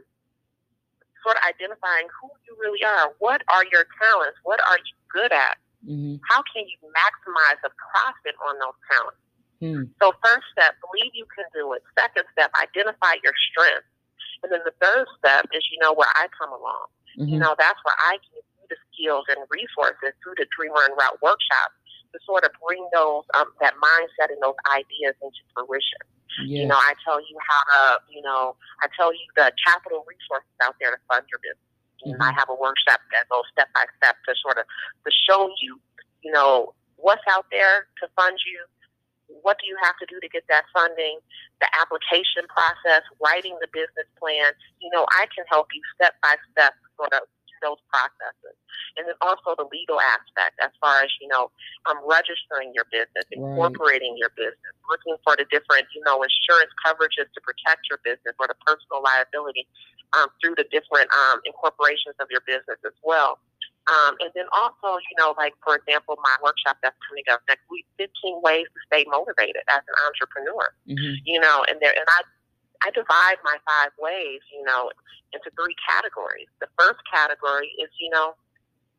[1.23, 3.15] sort of identifying who you really are.
[3.19, 4.39] What are your talents?
[4.43, 5.59] What are you good at?
[5.87, 6.19] Mm-hmm.
[6.27, 9.23] How can you maximize the profit on those talents?
[9.62, 9.89] Hmm.
[10.03, 11.81] So first step, believe you can do it.
[11.97, 13.89] Second step, identify your strengths.
[14.45, 16.87] And then the third step is, you know, where I come along.
[17.17, 17.41] You Mhm.
[17.41, 21.18] know, that's where I give you the skills and resources through the Dreamer en Route
[21.22, 21.70] workshop
[22.12, 26.02] to sort of bring those, um, that mindset and those ideas into fruition.
[26.44, 26.62] Yeah.
[26.62, 30.52] You know, I tell you how to, you know, I tell you the capital resources
[30.62, 31.66] out there to fund your business.
[32.05, 35.50] And I have a workshop that goes step by step to sort of to show
[35.59, 35.81] you,
[36.22, 38.62] you know, what's out there to fund you.
[39.42, 41.18] What do you have to do to get that funding?
[41.59, 44.55] The application process, writing the business plan.
[44.79, 47.26] You know, I can help you step by step sort of
[47.62, 48.57] those processes.
[48.97, 51.51] And then also the legal aspect as far as, you know,
[51.87, 53.37] um, registering your business, Right.
[53.37, 58.35] incorporating your business, looking for the different, you know, insurance coverages to protect your business
[58.38, 59.69] or the personal liability
[60.12, 63.38] um, through the different um, incorporations of your business as well.
[63.87, 67.62] Um, and then also, you know, like for example, my workshop that's coming up next
[67.71, 70.75] week, 15 ways to stay motivated as an entrepreneur.
[70.90, 71.23] Mhm.
[71.23, 72.23] You know, and there and I
[72.87, 74.94] I divide my five ways, you know,
[75.35, 76.46] into three categories.
[76.62, 78.38] The first category is, you know,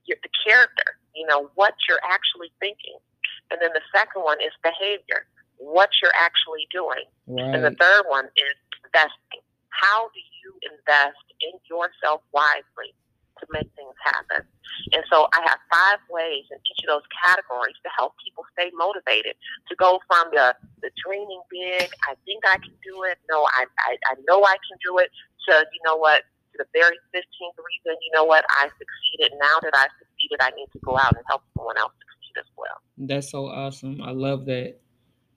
[0.03, 2.99] your, the character, you know, what you're actually thinking.
[3.47, 5.23] And then the second one is behavior,
[5.55, 7.07] what you're actually doing.
[7.55, 9.39] And the third one is investing.
[9.71, 12.91] How do you invest in yourself wisely
[13.39, 14.45] to make things happen?
[14.93, 18.71] And so I have five ways in each of those categories to help people stay
[18.73, 19.35] motivated
[19.69, 23.65] to go from the, the dreaming big, I think I can do it, no, I,
[23.85, 25.09] I, I know I can do it,
[25.47, 29.37] to, you know what, to the very 15th reason, you know what, I succeeded.
[29.39, 32.49] Now that I succeeded, I need to go out and help someone else succeed as
[32.57, 32.81] well.
[32.97, 34.01] That's so awesome.
[34.01, 34.79] I love that.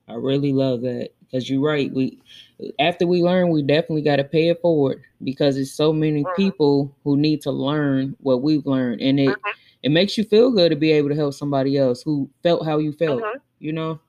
[0.09, 1.93] I really love that because you're right.
[1.93, 2.21] We
[2.79, 6.37] after we learn, we definitely got to pay it forward because it's so many Mhm.
[6.37, 9.53] people who need to learn what we've learned, and it Mhm.
[9.83, 12.79] it makes you feel good to be able to help somebody else who felt how
[12.79, 13.23] you felt.
[13.23, 13.41] Mhm.
[13.61, 14.01] You know,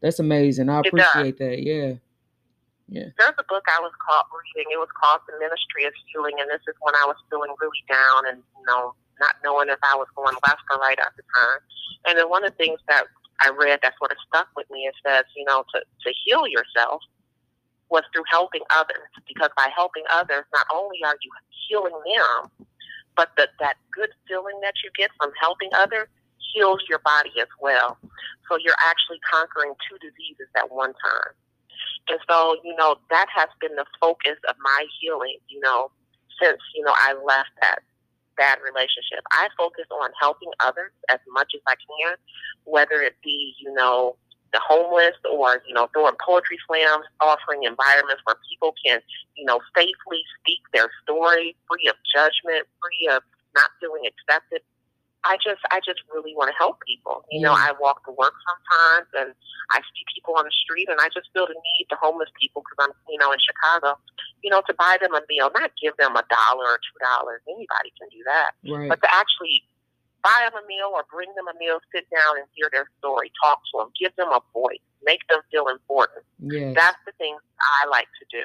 [0.00, 0.68] that's amazing.
[0.68, 1.62] I appreciate that.
[1.62, 1.94] Yeah,
[2.88, 3.08] Yeah.
[3.16, 4.70] there's a book I was caught reading.
[4.72, 7.84] It was called The Ministry of Healing, and this is when I was feeling really
[7.88, 11.22] down and you know not knowing if I was going left or right at the
[11.34, 11.60] time.
[12.04, 13.06] And then one of the things that
[13.40, 16.46] I read that sort of stuck with me, it says, you know, to to heal
[16.46, 17.02] yourself
[17.90, 21.30] was through helping others, because by helping others, not only are you
[21.68, 22.66] healing them,
[23.16, 26.08] but that that good feeling that you get from helping others
[26.52, 27.98] heals your body as well.
[28.48, 31.34] So you're actually conquering two diseases at one time.
[32.08, 35.90] And so, you know, that has been the focus of my healing, you know,
[36.40, 37.80] since, you know, I left that
[38.36, 39.24] bad relationship.
[39.32, 42.16] I focus on helping others as much as I can,
[42.64, 44.16] whether it be, you know,
[44.56, 49.04] the homeless or, you know, throwing poetry slams, offering environments where people can,
[49.36, 53.20] you know, safely speak their story, free of judgment, free of
[53.52, 54.64] not feeling accepted.
[55.28, 57.26] I just, I just really want to help people.
[57.28, 59.30] You know, I walk to work sometimes and
[59.74, 62.62] I see people on the street and I just feel the need to homeless people
[62.62, 63.98] because I'm, you know, in Chicago,
[64.40, 67.42] you know, to buy them a meal, not give them a dollar or two dollars.
[67.50, 68.54] Anybody can do that.
[68.64, 68.88] right.
[68.88, 69.66] But to actually
[70.26, 73.30] buy them a meal or bring them a meal, sit down and hear their story,
[73.38, 76.26] talk to them, give them a voice, make them feel important.
[76.42, 78.44] Yeah, That's the things I like to do.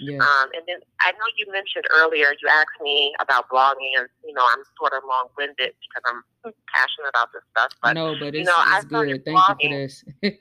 [0.00, 4.08] yeah, Um, and then I know you mentioned earlier, you asked me about blogging, and
[4.24, 6.20] you know I'm sort of long-winded because I'm
[6.72, 7.70] passionate about this stuff.
[7.82, 9.24] But no, but you it's, know, I it's started good.
[9.28, 9.72] Thank you for blogging.
[9.76, 9.94] this.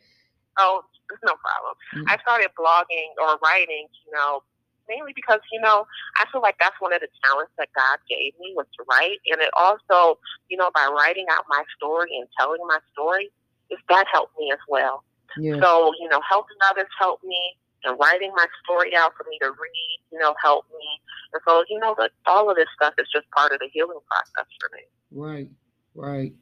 [0.64, 0.84] oh,
[1.28, 1.74] no problem.
[2.00, 2.06] Mm.
[2.08, 4.44] I started blogging or writing, you know,
[4.90, 5.86] mainly because you know
[6.20, 9.20] I feel like that's one of the talents that God gave me was to write,
[9.32, 10.20] and it also,
[10.50, 13.30] you know, by writing out my story and telling my story,
[13.70, 15.04] is that helped me as well.
[15.38, 17.40] yeah, So, you know, helping others helped me,
[17.84, 21.02] and writing my story out for me to read, you know, helped me.
[21.34, 24.00] And so, you know, that all of this stuff is just part of the healing
[24.08, 24.84] process for me.
[25.12, 25.50] right,
[25.96, 26.34] right.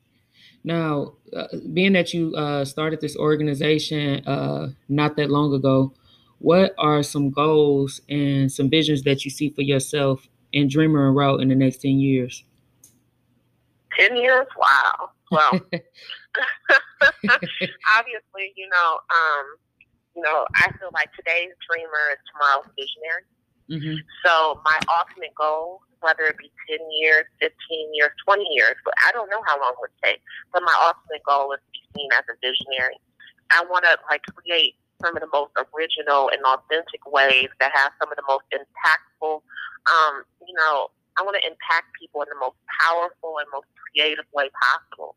[0.64, 5.94] Now, uh, being that you uh, started this organization uh, not that long ago,
[6.46, 11.16] what are some goals and some visions that you see for yourself in Dreamer en
[11.16, 12.44] Route in the next 10 years?
[13.98, 14.46] Ten years?
[14.56, 15.10] Wow.
[15.32, 15.50] Well,
[17.98, 19.46] obviously, you know, um,
[20.16, 23.26] you know, I feel like today's dreamer is tomorrow's visionary.
[23.66, 27.50] hmm So my ultimate goal, whether it be 10 years, 15
[27.96, 30.22] years, 20 years, but I don't know how long it would take,
[30.54, 33.02] but my ultimate goal is to be seen as a visionary.
[33.50, 37.94] I want to like create some of the most original and authentic ways that have
[38.02, 39.46] some of the most impactful,
[39.86, 44.26] um, you know, I want to impact people in the most powerful and most creative
[44.34, 45.16] way possible.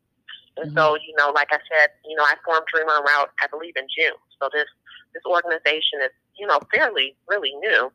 [0.61, 3.47] And so, you know, like I said, you know, I formed Dreamer en Route, I
[3.47, 4.15] believe, in June.
[4.37, 4.67] So this
[5.13, 7.91] this organization is, you know, fairly really new.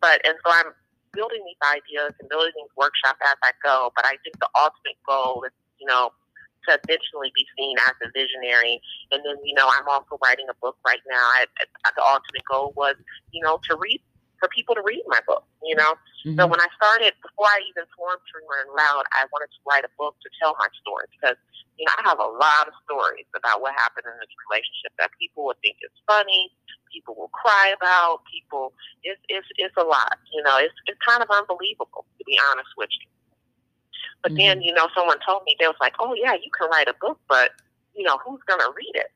[0.00, 0.72] But and so I'm
[1.12, 3.90] building these ideas and building these workshops as I go.
[3.94, 6.10] But I think the ultimate goal is, you know,
[6.68, 8.80] to eventually be seen as a visionary.
[9.12, 11.24] And then, you know, I'm also writing a book right now.
[11.40, 12.96] I, I, the ultimate goal was,
[13.32, 14.00] you know, to read
[14.40, 15.44] for people to read my book.
[15.62, 15.94] You know,
[16.24, 16.36] Mhm.
[16.36, 19.84] so when I started, before I even formed Dreamer and Loud, I wanted to write
[19.84, 21.36] a book to tell my story because,
[21.78, 25.10] you know, I have a lot of stories about what happened in this relationship that
[25.18, 26.52] people would think is funny,
[26.92, 31.22] people will cry about, people, it's, it's, it's a lot, you know, it's, it's kind
[31.22, 33.08] of unbelievable, to be honest with you.
[34.24, 34.64] But then, mm-hmm.
[34.64, 37.20] you know, someone told me, they was like, oh, yeah, you can write a book,
[37.28, 37.52] but,
[37.92, 39.12] you know, who's going to read it?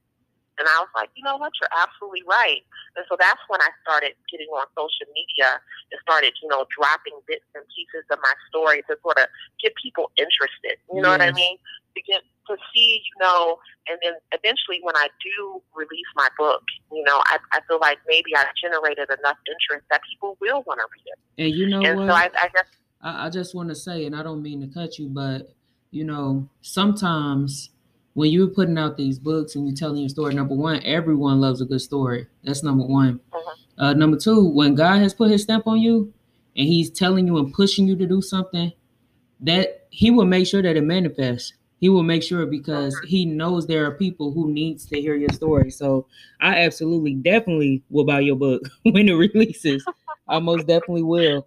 [0.60, 2.60] And I was like, you know what, you're absolutely right.
[2.98, 5.62] And so that's when I started getting on social media
[5.94, 9.30] and started, you know, dropping bits and pieces of my story to sort of
[9.62, 10.76] get people interested.
[10.92, 11.56] You know what I mean?
[11.94, 16.66] To get to see, you know, and then eventually when I do release my book,
[16.90, 20.82] you know, I, I feel like maybe I've generated enough interest that people will want
[20.82, 21.18] to read it.
[21.38, 22.08] And you know and what?
[22.10, 22.66] so I, I guess
[23.00, 25.52] I, I just want to say, and I don't mean to cut you, but
[25.90, 27.70] you know, sometimes
[28.14, 31.60] when you're putting out these books and you're telling your story, number one, everyone loves
[31.60, 32.26] a good story.
[32.44, 33.20] That's number one.
[33.32, 33.54] Mhm.
[33.78, 36.12] Uh, number two, when God has put His stamp on you
[36.56, 38.72] and He's telling you and pushing you to do something,
[39.40, 41.52] that He will make sure that it manifests.
[41.80, 43.06] He will make sure because Mhm.
[43.06, 45.70] He knows there are people who needs to hear your story.
[45.70, 46.06] So
[46.40, 49.84] I absolutely, definitely will buy your book when it releases.
[50.26, 51.46] I most definitely will.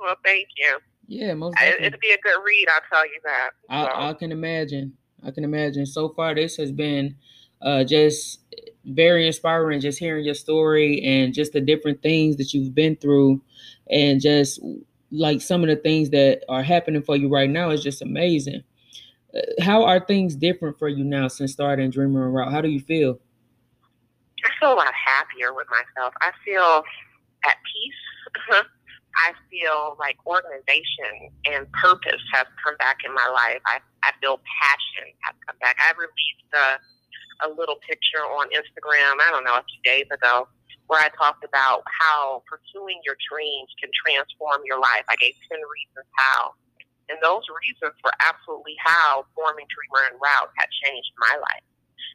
[0.00, 0.78] Well, thank you.
[1.06, 1.86] Yeah, most definitely.
[1.86, 2.68] it'll be a good read.
[2.68, 3.50] I'll tell you that.
[3.68, 4.96] So, I, I can imagine.
[5.24, 5.84] I can imagine.
[5.86, 7.16] So far, this has been
[7.60, 8.40] uh, just
[8.84, 9.80] very inspiring.
[9.80, 13.42] Just hearing your story and just the different things that you've been through,
[13.90, 14.60] and just
[15.10, 18.62] like some of the things that are happening for you right now is just amazing.
[19.34, 22.52] Uh, how are things different for you now since starting Dreamer en Route?
[22.52, 23.18] How do you feel?
[24.44, 26.14] I feel a lot happier with myself.
[26.20, 26.84] I feel
[27.44, 28.64] at peace.
[29.16, 33.60] I feel like organization and purpose has come back in my life.
[33.66, 35.76] I, I feel passion has come back.
[35.82, 36.68] I released a,
[37.46, 40.46] a little picture on Instagram, I don't know, a few days ago,
[40.86, 45.06] where I talked about how pursuing your dreams can transform your life.
[45.06, 46.54] I gave 10 reasons how.
[47.10, 51.66] And those reasons were absolutely how forming Dreamer en Route had changed my life.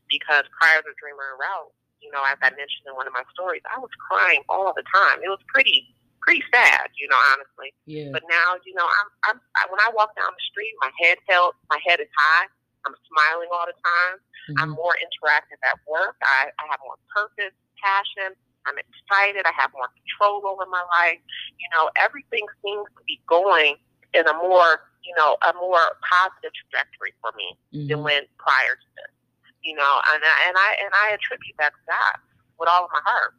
[0.08, 1.72] Because prior to Dreamer en Route,
[2.04, 4.86] you know, as I mentioned in one of my stories, I was crying all the
[4.92, 5.24] time.
[5.24, 5.95] It was pretty,
[6.26, 7.70] pretty sad, you know, honestly.
[7.86, 8.10] Yeah.
[8.12, 11.22] But now, you know, I'm, I'm I, when I walk down the street, my head
[11.30, 12.50] held, my head is high.
[12.86, 14.16] I'm smiling all the time.
[14.62, 14.82] I'm Mhm.
[14.82, 16.18] more interactive at work.
[16.22, 18.34] I, I have more purpose, passion.
[18.66, 19.46] I'm excited.
[19.46, 21.22] I have more control over my life.
[21.58, 23.78] You know, everything seems to be going
[24.14, 27.58] in a more, you know, a more positive trajectory for me
[27.90, 28.04] than Mhm.
[28.04, 29.14] when prior to this.
[29.62, 32.16] You know, and I, and I and I attribute that to God
[32.60, 33.34] with all of my heart,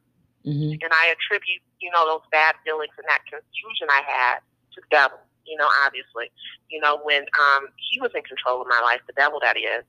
[0.47, 0.81] Mhm.
[0.83, 4.39] and I attribute, you know, those bad feelings and that confusion I had
[4.75, 5.19] to the devil.
[5.47, 6.31] You know, obviously,
[6.71, 9.85] you know, when um he was in control of my life, the devil that is.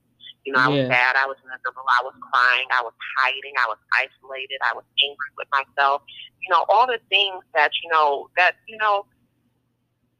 [0.45, 0.88] You know, I was Yeah.
[0.88, 1.16] sad.
[1.18, 1.84] I was miserable.
[1.99, 2.68] I was crying.
[2.72, 3.53] I was hiding.
[3.60, 4.60] I was isolated.
[4.64, 6.03] I was angry with myself.
[6.41, 9.05] You know, all the things that you know that you know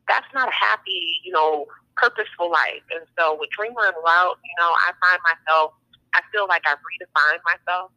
[0.08, 1.66] that's not a happy, you know,
[1.96, 2.84] purposeful life.
[2.92, 5.74] And so with Dreamer en Route, you know, I find myself,
[6.14, 7.92] I feel like I've redefined myself,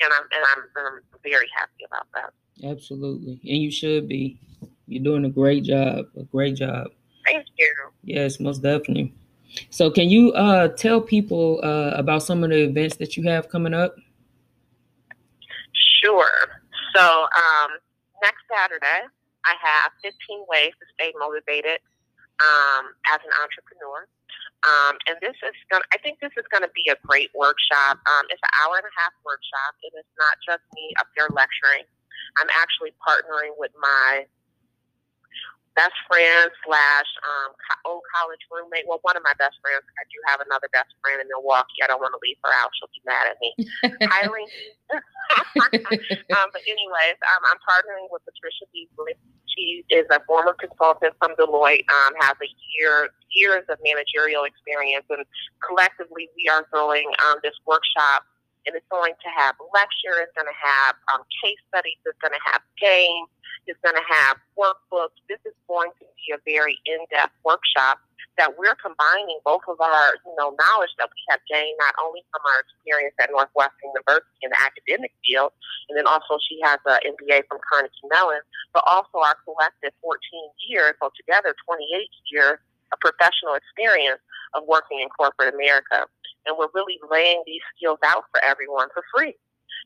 [0.00, 2.68] and I'm and I'm, I'm very happy about that.
[2.68, 3.40] Absolutely.
[3.44, 4.38] And you should be.
[4.86, 6.06] You're doing a great job.
[6.16, 6.88] A great job.
[7.26, 7.74] Thank you.
[8.04, 9.12] Yes, most definitely.
[9.70, 13.48] So, can you uh, tell people uh, about some of the events that you have
[13.48, 13.96] coming up?
[16.02, 16.30] Sure.
[16.94, 17.70] So um,
[18.22, 19.06] next Saturday,
[19.44, 21.80] I have 15 ways to stay motivated
[22.40, 24.06] um, as an entrepreneur.
[24.66, 28.02] Um, and this is going I think this is going to be a great workshop.
[28.02, 31.30] Um, it's an hour and a half workshop, and it's not just me up there
[31.30, 31.86] lecturing.
[32.42, 34.26] I'm actually partnering with my
[35.78, 37.54] best friend slash um,
[37.86, 38.82] old college roommate.
[38.90, 39.86] Well, one of my best friends.
[39.94, 41.78] I do have another best friend in Milwaukee.
[41.78, 42.74] I don't want to leave her out.
[42.74, 43.54] She'll be mad at me.
[46.28, 49.16] Um, but anyways, um, I'm partnering with Patricia Beasley.
[49.52, 55.04] She is a former consultant from Deloitte, um, has a year years of managerial experience,
[55.10, 55.24] and
[55.60, 58.24] collectively we are doing um, this workshop.
[58.68, 60.20] And it's going to have lecture.
[60.20, 61.96] It's going to have um, case studies.
[62.04, 63.32] It's going to have games.
[63.64, 65.16] It's going to have workbooks.
[65.24, 68.04] This is going to be a very in-depth workshop
[68.36, 72.22] that we're combining both of our, you know, knowledge that we have gained not only
[72.30, 75.50] from our experience at Northwestern University in the academic field,
[75.90, 78.44] and then also she has an MBA from Carnegie Mellon,
[78.76, 80.20] but also our collective 14
[80.70, 81.82] years, so together 28
[82.30, 82.62] years
[82.92, 84.20] of professional experience
[84.54, 86.06] of working in corporate America.
[86.46, 89.36] And we're really laying these skills out for everyone for free.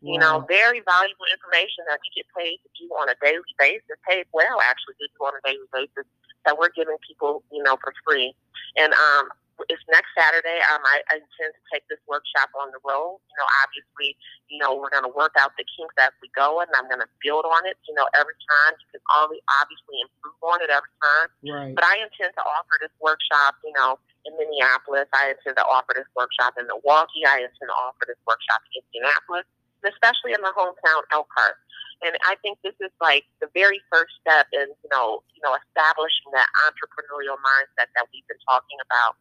[0.02, 3.94] You know, very valuable information that we get paid to do on a daily basis,
[4.02, 6.10] paid well actually to do on a daily basis
[6.44, 8.34] that we're giving people, you know, for free.
[8.76, 9.30] And um,
[9.68, 10.58] it's next Saturday.
[10.72, 13.20] Um, I, I intend to take this workshop on the road.
[13.20, 14.16] You know, obviously,
[14.48, 17.04] you know, we're going to work out the kinks as we go, and I'm going
[17.04, 17.76] to build on it.
[17.88, 21.28] You know, every time you can only obviously improve on it every time.
[21.44, 21.72] Right.
[21.76, 23.60] But I intend to offer this workshop.
[23.62, 25.10] You know, in Minneapolis.
[25.10, 27.26] I intend to offer this workshop in Milwaukee.
[27.26, 29.46] I intend to offer this workshop in Indianapolis
[29.86, 31.58] especially in my hometown, Elkhart.
[32.02, 35.54] And I think this is like the very first step in, you know, you know,
[35.54, 39.14] establishing that entrepreneurial mindset that we've been talking about.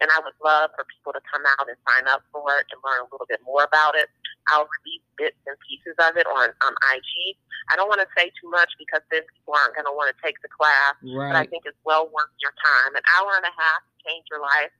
[0.00, 2.78] And I would love for people to come out and sign up for it and
[2.84, 4.12] learn a little bit more about it.
[4.52, 7.34] I'll release bits and pieces of it on um, IG.
[7.72, 10.18] I don't want to say too much because then people aren't going to want to
[10.22, 10.94] take the class.
[11.02, 11.34] Right.
[11.34, 12.94] But I think it's well worth your time.
[12.94, 14.70] An hour and a half to change your life.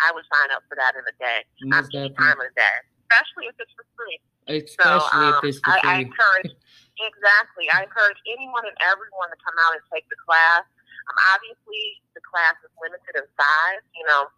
[0.00, 1.44] I would sign up for that in a day.
[1.68, 2.16] Most any definitely.
[2.16, 4.18] time of the day, especially if it's for free.
[4.48, 6.50] So Especially um, if it's for I, I encourage
[6.98, 7.70] exactly.
[7.70, 10.66] I encourage anyone and everyone to come out and take the class.
[11.06, 13.84] Um, obviously, the class is limited in size.
[13.94, 14.32] You know,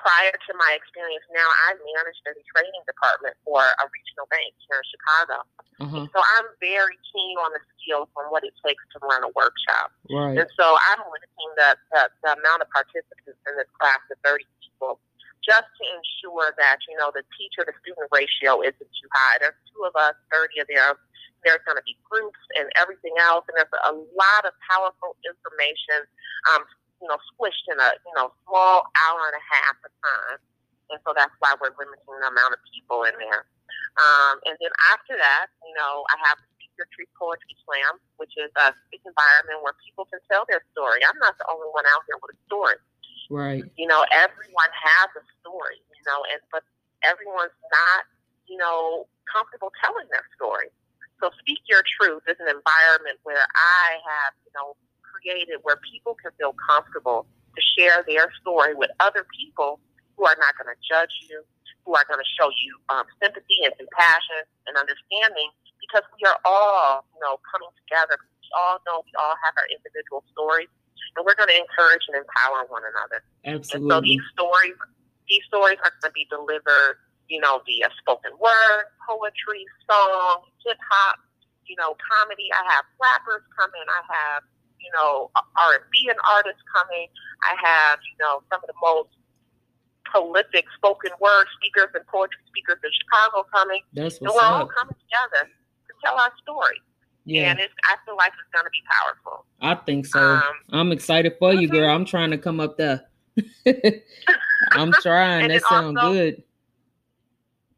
[0.00, 4.80] prior to my experience now, I managed a training department for a regional bank here
[4.80, 5.36] in Chicago.
[5.82, 6.04] Uh-huh.
[6.12, 9.92] So I'm very keen on the skills on what it takes to run a workshop.
[10.08, 10.38] Right.
[10.38, 14.44] And so I'm limiting the, the, the amount of participants in this class to 30
[14.64, 15.02] people
[15.46, 19.38] just to ensure that, you know, the teacher to student ratio isn't too high.
[19.38, 20.98] There's two of us, 30 of them.
[21.46, 23.46] There's going to be groups and everything else.
[23.46, 26.02] And there's a lot of powerful information,
[26.50, 26.66] um,
[27.00, 30.38] you know, squished in a, you know, small hour and a half of time.
[30.90, 33.44] And so that's why we're limiting the amount of people in there.
[33.96, 37.98] Um, and then after that, you know, I have the Speak Your Truth Poetry Slam,
[38.20, 41.02] which is a speak environment where people can tell their story.
[41.02, 42.78] I'm not the only one out here with a story.
[43.26, 43.66] Right.
[43.74, 46.62] You know, everyone has a story, you know, and but
[47.02, 48.06] everyone's not,
[48.46, 50.70] you know, comfortable telling their story.
[51.18, 54.76] So Speak Your Truth is an environment where I have, you know,
[55.26, 57.26] created where people can feel comfortable
[57.58, 59.82] to share their story with other people
[60.14, 61.42] who are not going to judge you,
[61.82, 65.50] who are going to show you um, sympathy and compassion and understanding
[65.82, 68.14] because we are all, you know, coming together.
[68.38, 70.70] We all know we all have our individual stories,
[71.18, 73.26] and we're going to encourage and empower one another.
[73.42, 74.14] And so Absolutely.
[74.14, 74.78] these stories,
[75.26, 80.78] these stories are going to be delivered, you know, via spoken word, poetry, song, hip
[80.86, 81.18] hop,
[81.66, 82.50] you know, comedy.
[82.54, 83.86] I have rappers coming.
[83.86, 84.42] I have,
[84.86, 87.10] you know, R and B and artists coming.
[87.42, 89.10] I have, you know, some of the most
[90.06, 93.82] prolific spoken word speakers and poetry speakers in Chicago coming.
[93.92, 96.78] That's And what's we're all coming together to tell our story.
[97.26, 99.44] Yeah, And it's, I feel like it's going to be powerful.
[99.60, 100.20] I think so.
[100.22, 101.72] Um, I'm excited for you, mhm.
[101.72, 101.90] girl.
[101.90, 103.02] I'm trying to come up there.
[104.70, 105.48] I'm trying.
[105.48, 106.42] That sounds good.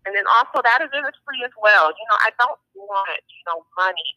[0.05, 1.89] And then also that is free as well.
[1.89, 4.09] You know, I don't want, you know, money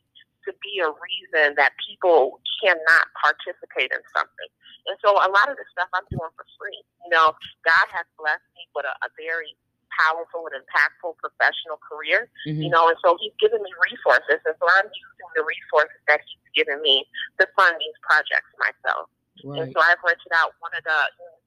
[0.45, 4.49] to be a reason that people cannot participate in something.
[4.89, 6.81] And so a lot of the stuff I'm doing for free.
[7.05, 7.33] You know,
[7.65, 9.53] God has blessed me with a, a very
[9.93, 12.31] powerful and impactful professional career.
[12.47, 12.63] Mhm.
[12.63, 16.21] You know, and so he's given me resources and so I'm using the resources that
[16.25, 17.05] he's given me
[17.39, 19.09] to fund these projects myself.
[19.43, 19.61] Right.
[19.61, 20.99] And so I've rented out one of the,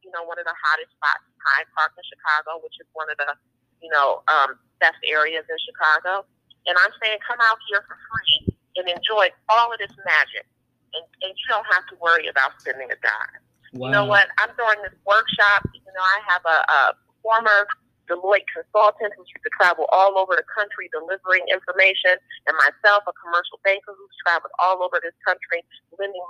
[0.02, 3.16] you know, one of the hottest spots, Hyde Park in Chicago, which is one of
[3.18, 3.34] the,
[3.80, 6.26] you know, um, best areas in Chicago.
[6.66, 10.46] And I'm saying, come out here for free and enjoy all of this magic.
[10.94, 13.42] And, and you don't have to worry about spending a dime.
[13.74, 13.86] Wow.
[13.86, 14.30] You know what?
[14.38, 15.66] I'm doing this workshop.
[15.74, 16.80] You know, I have a, a
[17.22, 17.66] former
[18.06, 22.14] Deloitte consultant who used to travel all over the country delivering information,
[22.46, 25.64] and myself, a commercial banker who's traveled all over this country
[25.96, 26.22] lending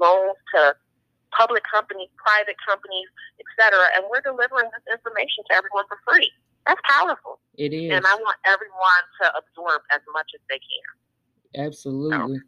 [0.00, 0.74] loans to
[1.36, 3.06] public companies, private companies,
[3.38, 3.94] et cetera.
[3.94, 6.32] And we're delivering this information to everyone for free.
[6.66, 7.38] That's powerful.
[7.54, 7.92] It is.
[7.92, 10.88] And I want everyone to absorb as much as they can.
[11.54, 12.40] Absolutely.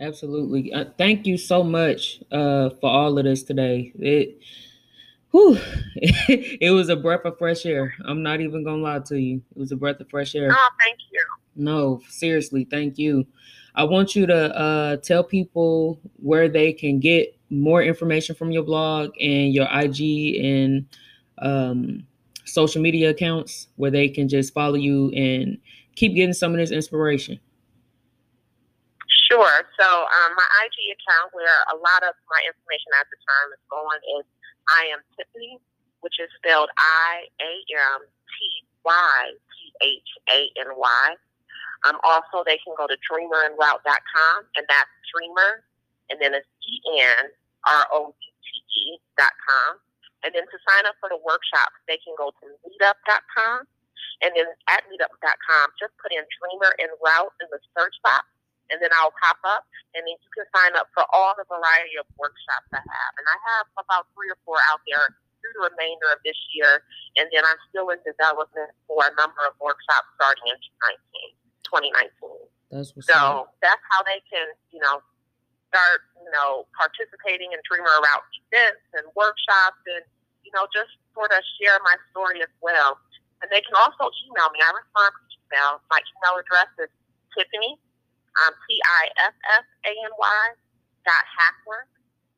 [0.00, 0.72] Absolutely.
[0.72, 3.92] Uh, thank you so much uh, for all of this today.
[3.98, 4.38] It,
[5.32, 5.58] whew,
[5.96, 7.94] it was a breath of fresh air.
[8.04, 9.42] I'm not even gonna lie to you.
[9.56, 10.50] It was a breath of fresh air.
[10.52, 11.24] Oh, thank you.
[11.56, 13.26] No, seriously, thank you.
[13.74, 18.62] I want you to uh, tell people where they can get more information from your
[18.62, 20.86] blog and your IG and
[21.38, 22.06] um,
[22.44, 25.58] social media accounts where they can just follow you and
[25.96, 27.40] keep getting some of this inspiration.
[29.28, 29.60] Sure.
[29.76, 33.62] So um, my IG account, where a lot of my information at the time is
[33.68, 34.24] going, is
[34.72, 35.60] I am Tiffany,
[36.00, 38.36] which is spelled I A M T
[38.88, 39.20] Y
[39.52, 41.06] T H A N Y.
[41.84, 45.62] Um, also, they can go to dreamerenroute.com, and that's dreamer,
[46.08, 46.48] and then it's
[46.88, 47.28] N
[47.68, 49.76] R O U T dot com.
[50.24, 53.68] And then to sign up for the workshop, they can go to meetup.com.
[54.24, 58.26] And then at meetup.com, just put in Dreamer en Route in the search box,
[58.70, 59.64] and then I'll pop up.
[59.96, 63.12] And then you can sign up for all the variety of workshops I have.
[63.16, 66.84] And I have about three or four out there through the remainder of this year.
[67.16, 70.58] And then I'm still in development for a number of workshops starting in
[71.66, 72.12] 2019.
[72.70, 73.56] That's So up.
[73.64, 75.00] that's how they can, you know,
[75.72, 80.04] start, you know, participating in Dreamer Route events and workshops and,
[80.44, 83.00] you know, just sort of share my story as well.
[83.40, 84.60] And they can also email me.
[84.60, 85.80] I respond to email.
[85.88, 86.90] My email address is
[87.32, 87.78] Tiffany,
[88.44, 90.44] um, T I F F A N Y
[91.04, 91.92] dot Hackworth,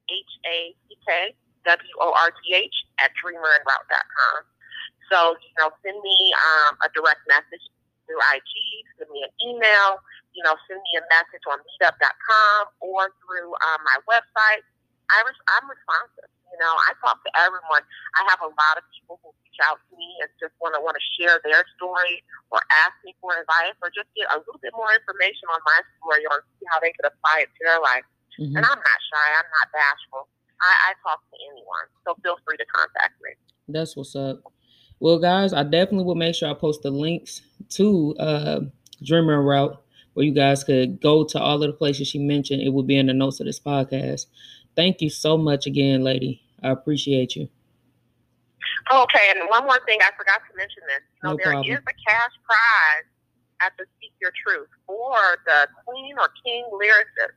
[0.09, 1.35] H A C K
[1.67, 4.39] W O R T H at dreamerenroute.com.
[5.11, 7.65] So, you know, send me um, a direct message
[8.07, 8.53] through IG,
[8.99, 9.99] send me an email,
[10.35, 14.63] you know, send me a message on meetup.com or through um, my website.
[15.11, 16.31] I res- I'm responsive.
[16.51, 17.83] You know, I talk to everyone.
[18.19, 20.83] I have a lot of people who reach out to me and just want to
[20.83, 24.59] want to share their story or ask me for advice or just get a little
[24.59, 27.79] bit more information on my story or see how they could apply it to their
[27.83, 28.07] life.
[28.39, 28.55] Mhm.
[28.59, 29.29] And I'm not shy.
[29.39, 30.27] I'm not bashful.
[30.59, 33.33] I, I talk to anyone, so feel free to contact me.
[33.71, 34.43] That's what's up.
[34.99, 37.41] Well, guys, I definitely will make sure I post the links
[37.81, 38.61] to uh,
[39.03, 39.81] Dreamer Route
[40.15, 42.61] where you guys could go to all of the places she mentioned.
[42.61, 44.27] It will be in the notes of this podcast.
[44.77, 46.43] Thank you so much again, lady.
[46.63, 47.49] I appreciate you.
[48.93, 51.03] Okay, and one more thing, I forgot to mention this.
[51.05, 51.71] You know, No there problem.
[51.71, 53.07] is a cash prize
[53.61, 55.15] at the Speak Your Truth for
[55.47, 57.37] the Queen or King lyricist.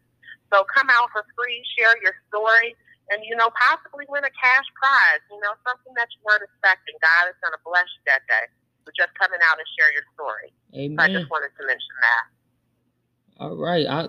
[0.52, 2.76] So come out for free, share your story,
[3.10, 5.22] and you know, possibly win a cash prize.
[5.30, 6.96] You know, something that you weren't expecting.
[7.02, 8.46] God is going to bless you that day.
[8.86, 10.50] So just coming out and share your story.
[10.74, 12.24] So I just wanted to mention that.
[13.40, 13.86] All right.
[13.88, 14.08] I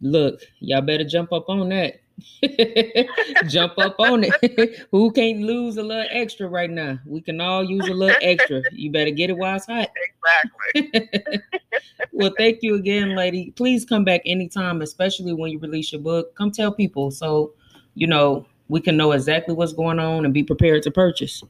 [0.00, 2.00] look, y'all better jump up on that.
[3.46, 4.86] jump up on it.
[4.90, 6.98] Who can't lose a little extra right now?
[7.06, 8.62] We can all use a little extra.
[8.72, 9.90] You better get it while it's hot.
[10.74, 11.40] Exactly.
[12.12, 13.52] well, thank you again, lady.
[13.52, 16.34] Please come back anytime, especially when you release your book.
[16.34, 17.52] Come tell people so
[17.94, 21.42] you know we can know exactly what's going on and be prepared to purchase.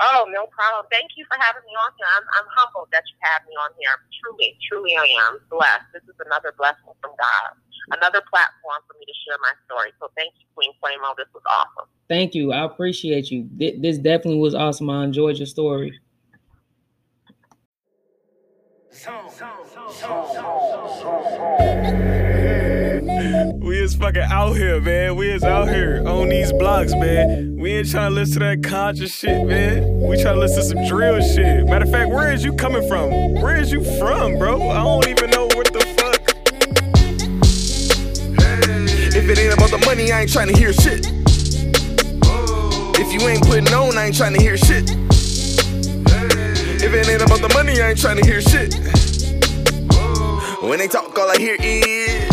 [0.00, 0.86] Oh, no problem.
[0.94, 2.06] Thank you for having me on here.
[2.14, 3.90] I'm, I'm humbled that you have me on here.
[4.22, 5.90] Truly, truly, I am blessed.
[5.92, 7.50] This is another blessing from God,
[7.98, 9.90] another platform for me to share my story.
[9.98, 11.10] So thank you, Queen Flamo.
[11.10, 11.90] Oh, this was awesome.
[12.06, 12.52] Thank you.
[12.52, 13.50] I appreciate you.
[13.58, 14.88] This definitely was awesome.
[14.88, 15.98] I enjoyed your story.
[23.60, 25.14] We is fucking out here, man.
[25.14, 27.58] We is out here on these blocks, man.
[27.60, 30.00] We ain't trying to listen to that conscious shit, man.
[30.00, 31.66] We trying to listen to some drill shit.
[31.66, 33.34] Matter of fact, where is you coming from?
[33.34, 34.68] Where is you from, bro?
[34.68, 36.34] I don't even know what the fuck.
[39.14, 41.06] If it ain't about the money, I ain't trying to hear shit.
[42.98, 45.07] If you ain't putting on, I ain't trying to hear shit.
[46.80, 48.72] If it ain't about the money, I ain't trying to hear shit.
[50.62, 52.28] When they talk, all I hear is.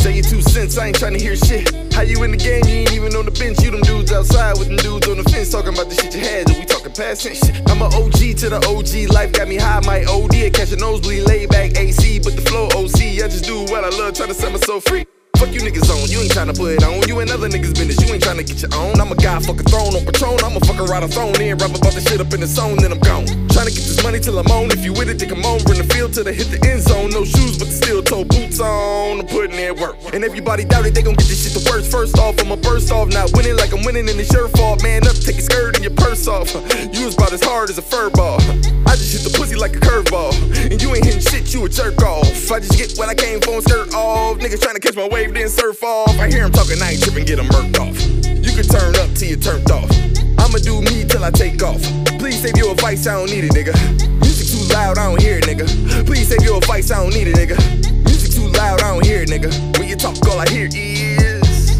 [0.00, 1.89] Say your two cents, I ain't trying to hear shit.
[2.00, 3.60] How you in the game, you ain't even on the bench.
[3.60, 6.24] You them dudes outside with them dudes on the fence talking about the shit you
[6.24, 6.48] had.
[6.48, 7.44] And we talking past tense.
[7.68, 9.12] I'm a OG to the OG.
[9.12, 10.48] Life got me high, my OD.
[10.48, 13.20] Catch a nosebleed, lay back AC, but the flow OC.
[13.20, 15.04] I just do what I love, trying to set myself free.
[15.36, 17.04] Fuck you niggas on, you ain't tryna put it on.
[17.04, 18.96] You and other niggas business, you ain't tryna get your own.
[18.96, 20.40] I'm a guy, fuck a throne on Patron.
[20.40, 22.80] I'm a fucking ride a throne in, rap about the shit up in the zone,
[22.80, 23.28] then I'm gone.
[23.60, 24.72] Tryna get this money till I'm on.
[24.72, 25.60] If you with it, then come on.
[25.68, 27.10] Run the field till they hit the end zone.
[27.10, 29.20] No shoes, but the steel toe boots on.
[29.20, 30.00] I'm putting in work.
[30.14, 31.92] And everybody doubt it, they gon' get this shit the worst.
[31.92, 34.80] First off, I'm a burst off, not winning like I'm winning in the shirt fall.
[34.80, 36.48] Man up, take your skirt and your purse off.
[36.96, 38.40] You was about as hard as a fur ball.
[38.88, 40.32] I just hit the pussy like a curveball.
[40.72, 42.24] And you ain't hitting shit, you a jerk off.
[42.50, 44.38] I just get what I came for and skirt off.
[44.38, 46.16] Niggas to catch my wave, then surf off.
[46.16, 48.00] I hear him talking, I ain't tripping, get him murked off.
[48.24, 50.19] You can turn up till you turned off.
[50.50, 51.80] I'ma do me till I take off.
[52.18, 53.72] Please save your advice, I don't need it, nigga.
[54.20, 55.64] Music too loud, I don't hear it, nigga.
[56.04, 57.56] Please save your advice, I don't need it, nigga.
[58.04, 59.78] Music too loud, I don't hear it, nigga.
[59.78, 61.70] When you talk, all I hear is.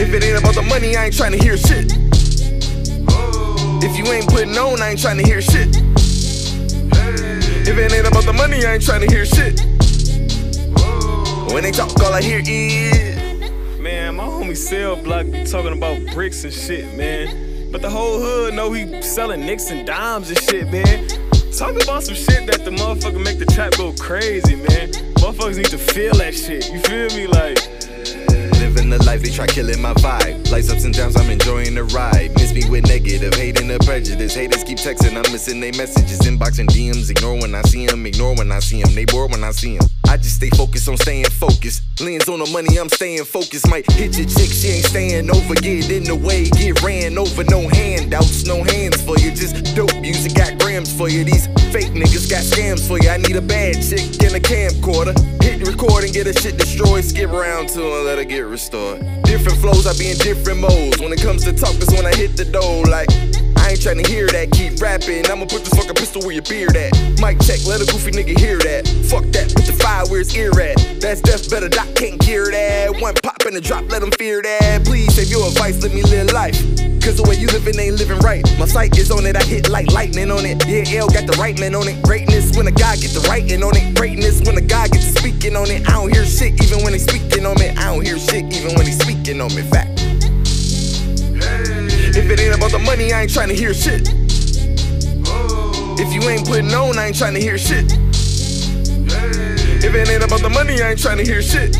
[0.00, 1.92] If it ain't about the money, I ain't trying to hear shit.
[3.84, 5.68] If you ain't putting on, I ain't trying to hear shit.
[7.68, 9.60] If it ain't about the money, I ain't trying to hear shit.
[11.52, 13.27] When they talk, all I hear is.
[13.88, 17.72] Man, my homie Cell Block be talking about bricks and shit, man.
[17.72, 21.08] But the whole hood know he selling nicks and dimes and shit, man.
[21.56, 24.92] Talk about some shit that the motherfucker make the trap go crazy, man.
[25.16, 26.70] Motherfuckers need to feel that shit.
[26.70, 27.28] You feel me?
[27.28, 27.56] Like,
[28.60, 30.50] Living the life, they try killing my vibe.
[30.50, 32.34] Lights ups and downs, I'm enjoying the ride.
[32.34, 34.34] Miss me with negative, hating the prejudice.
[34.34, 36.20] Haters keep texting, I'm missing their messages.
[36.20, 38.94] Inboxing DMs, ignore when I see them, ignore when I see them.
[38.94, 39.88] They bored when I see them.
[40.08, 41.82] I just stay focused on staying focused.
[42.00, 43.68] Lens on the money, I'm staying focused.
[43.68, 45.54] Might hit your chick, she ain't staying over.
[45.54, 47.44] Get in the way, get ran over.
[47.44, 49.30] No handouts, no hands for you.
[49.36, 51.24] Just dope music, got grams for you.
[51.24, 53.10] These fake niggas got scams for you.
[53.10, 55.12] I need a bad chick in a camcorder.
[55.42, 57.04] Hit record and get her shit destroyed.
[57.04, 59.04] Skip around to her, let her get restored.
[59.24, 60.98] Different flows, I be in different modes.
[61.00, 62.80] When it comes to talk, that's when I hit the dough.
[62.88, 63.12] Like,
[63.68, 65.28] I ain't tryna hear that, keep rapping.
[65.28, 66.88] I'ma put this fucking pistol where your beard at.
[67.20, 68.88] Mic check, let a goofy nigga hear that.
[69.12, 70.80] Fuck that, put the fire where his ear at.
[71.04, 72.96] That's death, better doc, can't hear that.
[72.96, 74.86] One pop and a drop, let him fear that.
[74.86, 76.56] Please save your advice, let me live life.
[77.04, 78.40] Cause the way you living ain't living right.
[78.56, 80.64] My sight is on it, I hit like lightning on it.
[80.64, 82.00] Yeah, L got the right man on it.
[82.00, 83.94] Greatness when a guy get the writing on it.
[83.94, 85.84] Greatness when a guy gets to speaking on it.
[85.84, 87.68] I don't hear shit even when they speaking on me.
[87.76, 89.60] I don't hear shit even when they speaking on me.
[89.60, 89.97] Fact.
[92.18, 94.08] If it ain't about the money, I ain't trying to hear shit.
[96.00, 97.92] If you ain't putting on, I ain't trying to hear shit.
[99.84, 101.76] If it ain't about the money, I ain't trying to hear shit.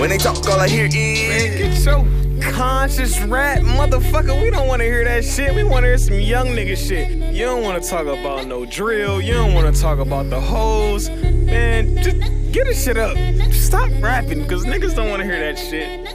[0.00, 0.94] When they talk, all I hear is.
[0.94, 4.42] man, get your conscious rap, motherfucker.
[4.42, 5.54] We don't wanna hear that shit.
[5.54, 7.34] We wanna hear some young nigga shit.
[7.34, 9.20] You don't wanna talk about no drill.
[9.20, 11.10] You don't wanna talk about the hoes.
[11.10, 12.18] Man, just
[12.52, 13.14] get this shit up.
[13.52, 16.06] Stop rapping, cause niggas don't wanna hear that shit.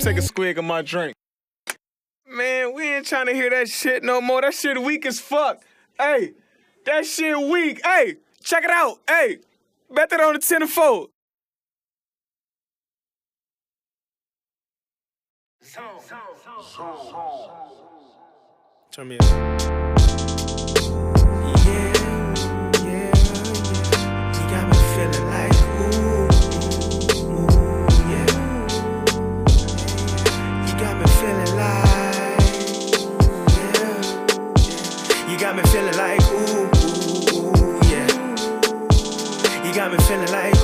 [0.00, 1.12] Take a squig of my drink.
[2.28, 4.40] Man, we ain't trying to hear that shit no more.
[4.40, 5.62] That shit weak as fuck.
[5.98, 6.32] Hey,
[6.84, 7.80] that shit weak.
[7.84, 8.98] Hey, check it out.
[9.08, 9.38] Hey,
[9.90, 11.06] bet that on the 10 and 4.
[18.90, 19.75] Turn me up.
[39.88, 40.55] Got me feeling like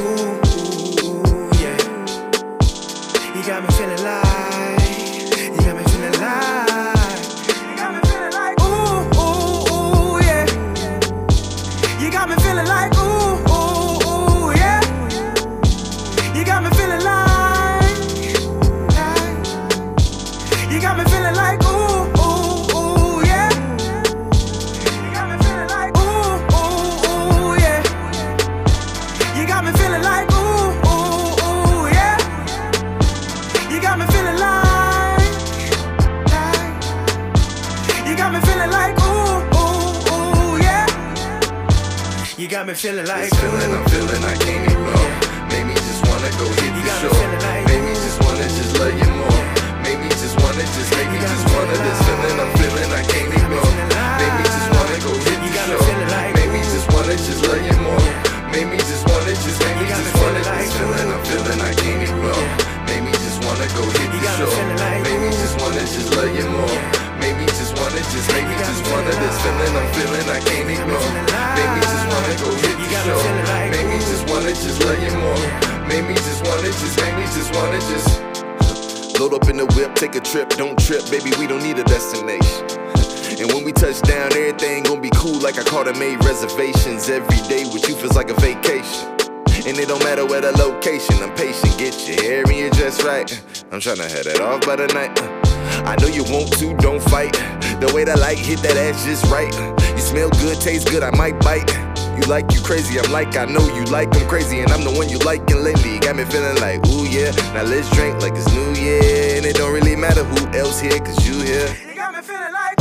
[102.62, 105.62] crazy, I'm like I know you like I'm crazy, and I'm the one you liking
[105.62, 105.98] lately.
[105.98, 107.30] Got me feeling like, ooh yeah.
[107.54, 110.98] Now let's drink like it's New Year, and it don't really matter who else here,
[110.98, 111.68] cause you here.
[111.86, 112.71] You got me feeling like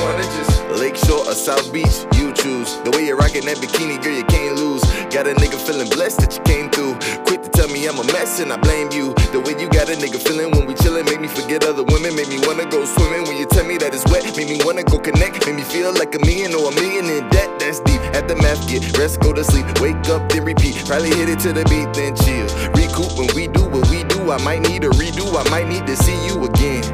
[0.00, 0.58] wanna just.
[0.78, 2.76] Lake Lakeshore or South Beach, you choose.
[2.84, 4.82] The way you're rocking that bikini, girl, you can't lose.
[5.10, 6.94] Got a nigga feeling blessed that you came through.
[7.26, 9.14] Quick to tell me I'm a mess and I blame you.
[9.34, 12.14] The way you got a nigga feeling when we chillin' make me forget other women.
[12.14, 14.24] Make me wanna go swimming when you tell me that it's wet.
[14.36, 15.46] Make me wanna go connect.
[15.46, 17.50] Make me feel like a million or a million in debt.
[17.58, 18.00] That's deep.
[18.14, 19.66] At the math, get rest, go to sleep.
[19.80, 20.76] Wake up, then repeat.
[20.86, 22.46] Probably hit it to the beat, then chill.
[22.78, 24.30] Recoup when we do what we do.
[24.30, 25.26] I might need a redo.
[25.34, 26.84] I might need to see you again.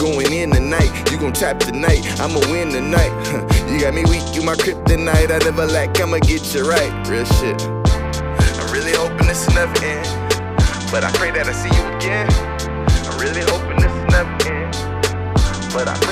[0.00, 0.90] Going in tonight.
[1.10, 2.00] You gon' tap tonight.
[2.18, 3.12] I'ma win tonight.
[3.70, 4.24] you got me weak.
[4.34, 5.30] You my kryptonite.
[5.30, 6.00] I never lack.
[6.00, 6.90] I'ma get you right.
[7.06, 7.60] Real shit.
[7.60, 10.08] I'm really hoping this never end.
[10.90, 12.26] But I pray that I see you again.
[13.12, 14.72] I'm really hoping this never end.
[15.74, 16.09] But I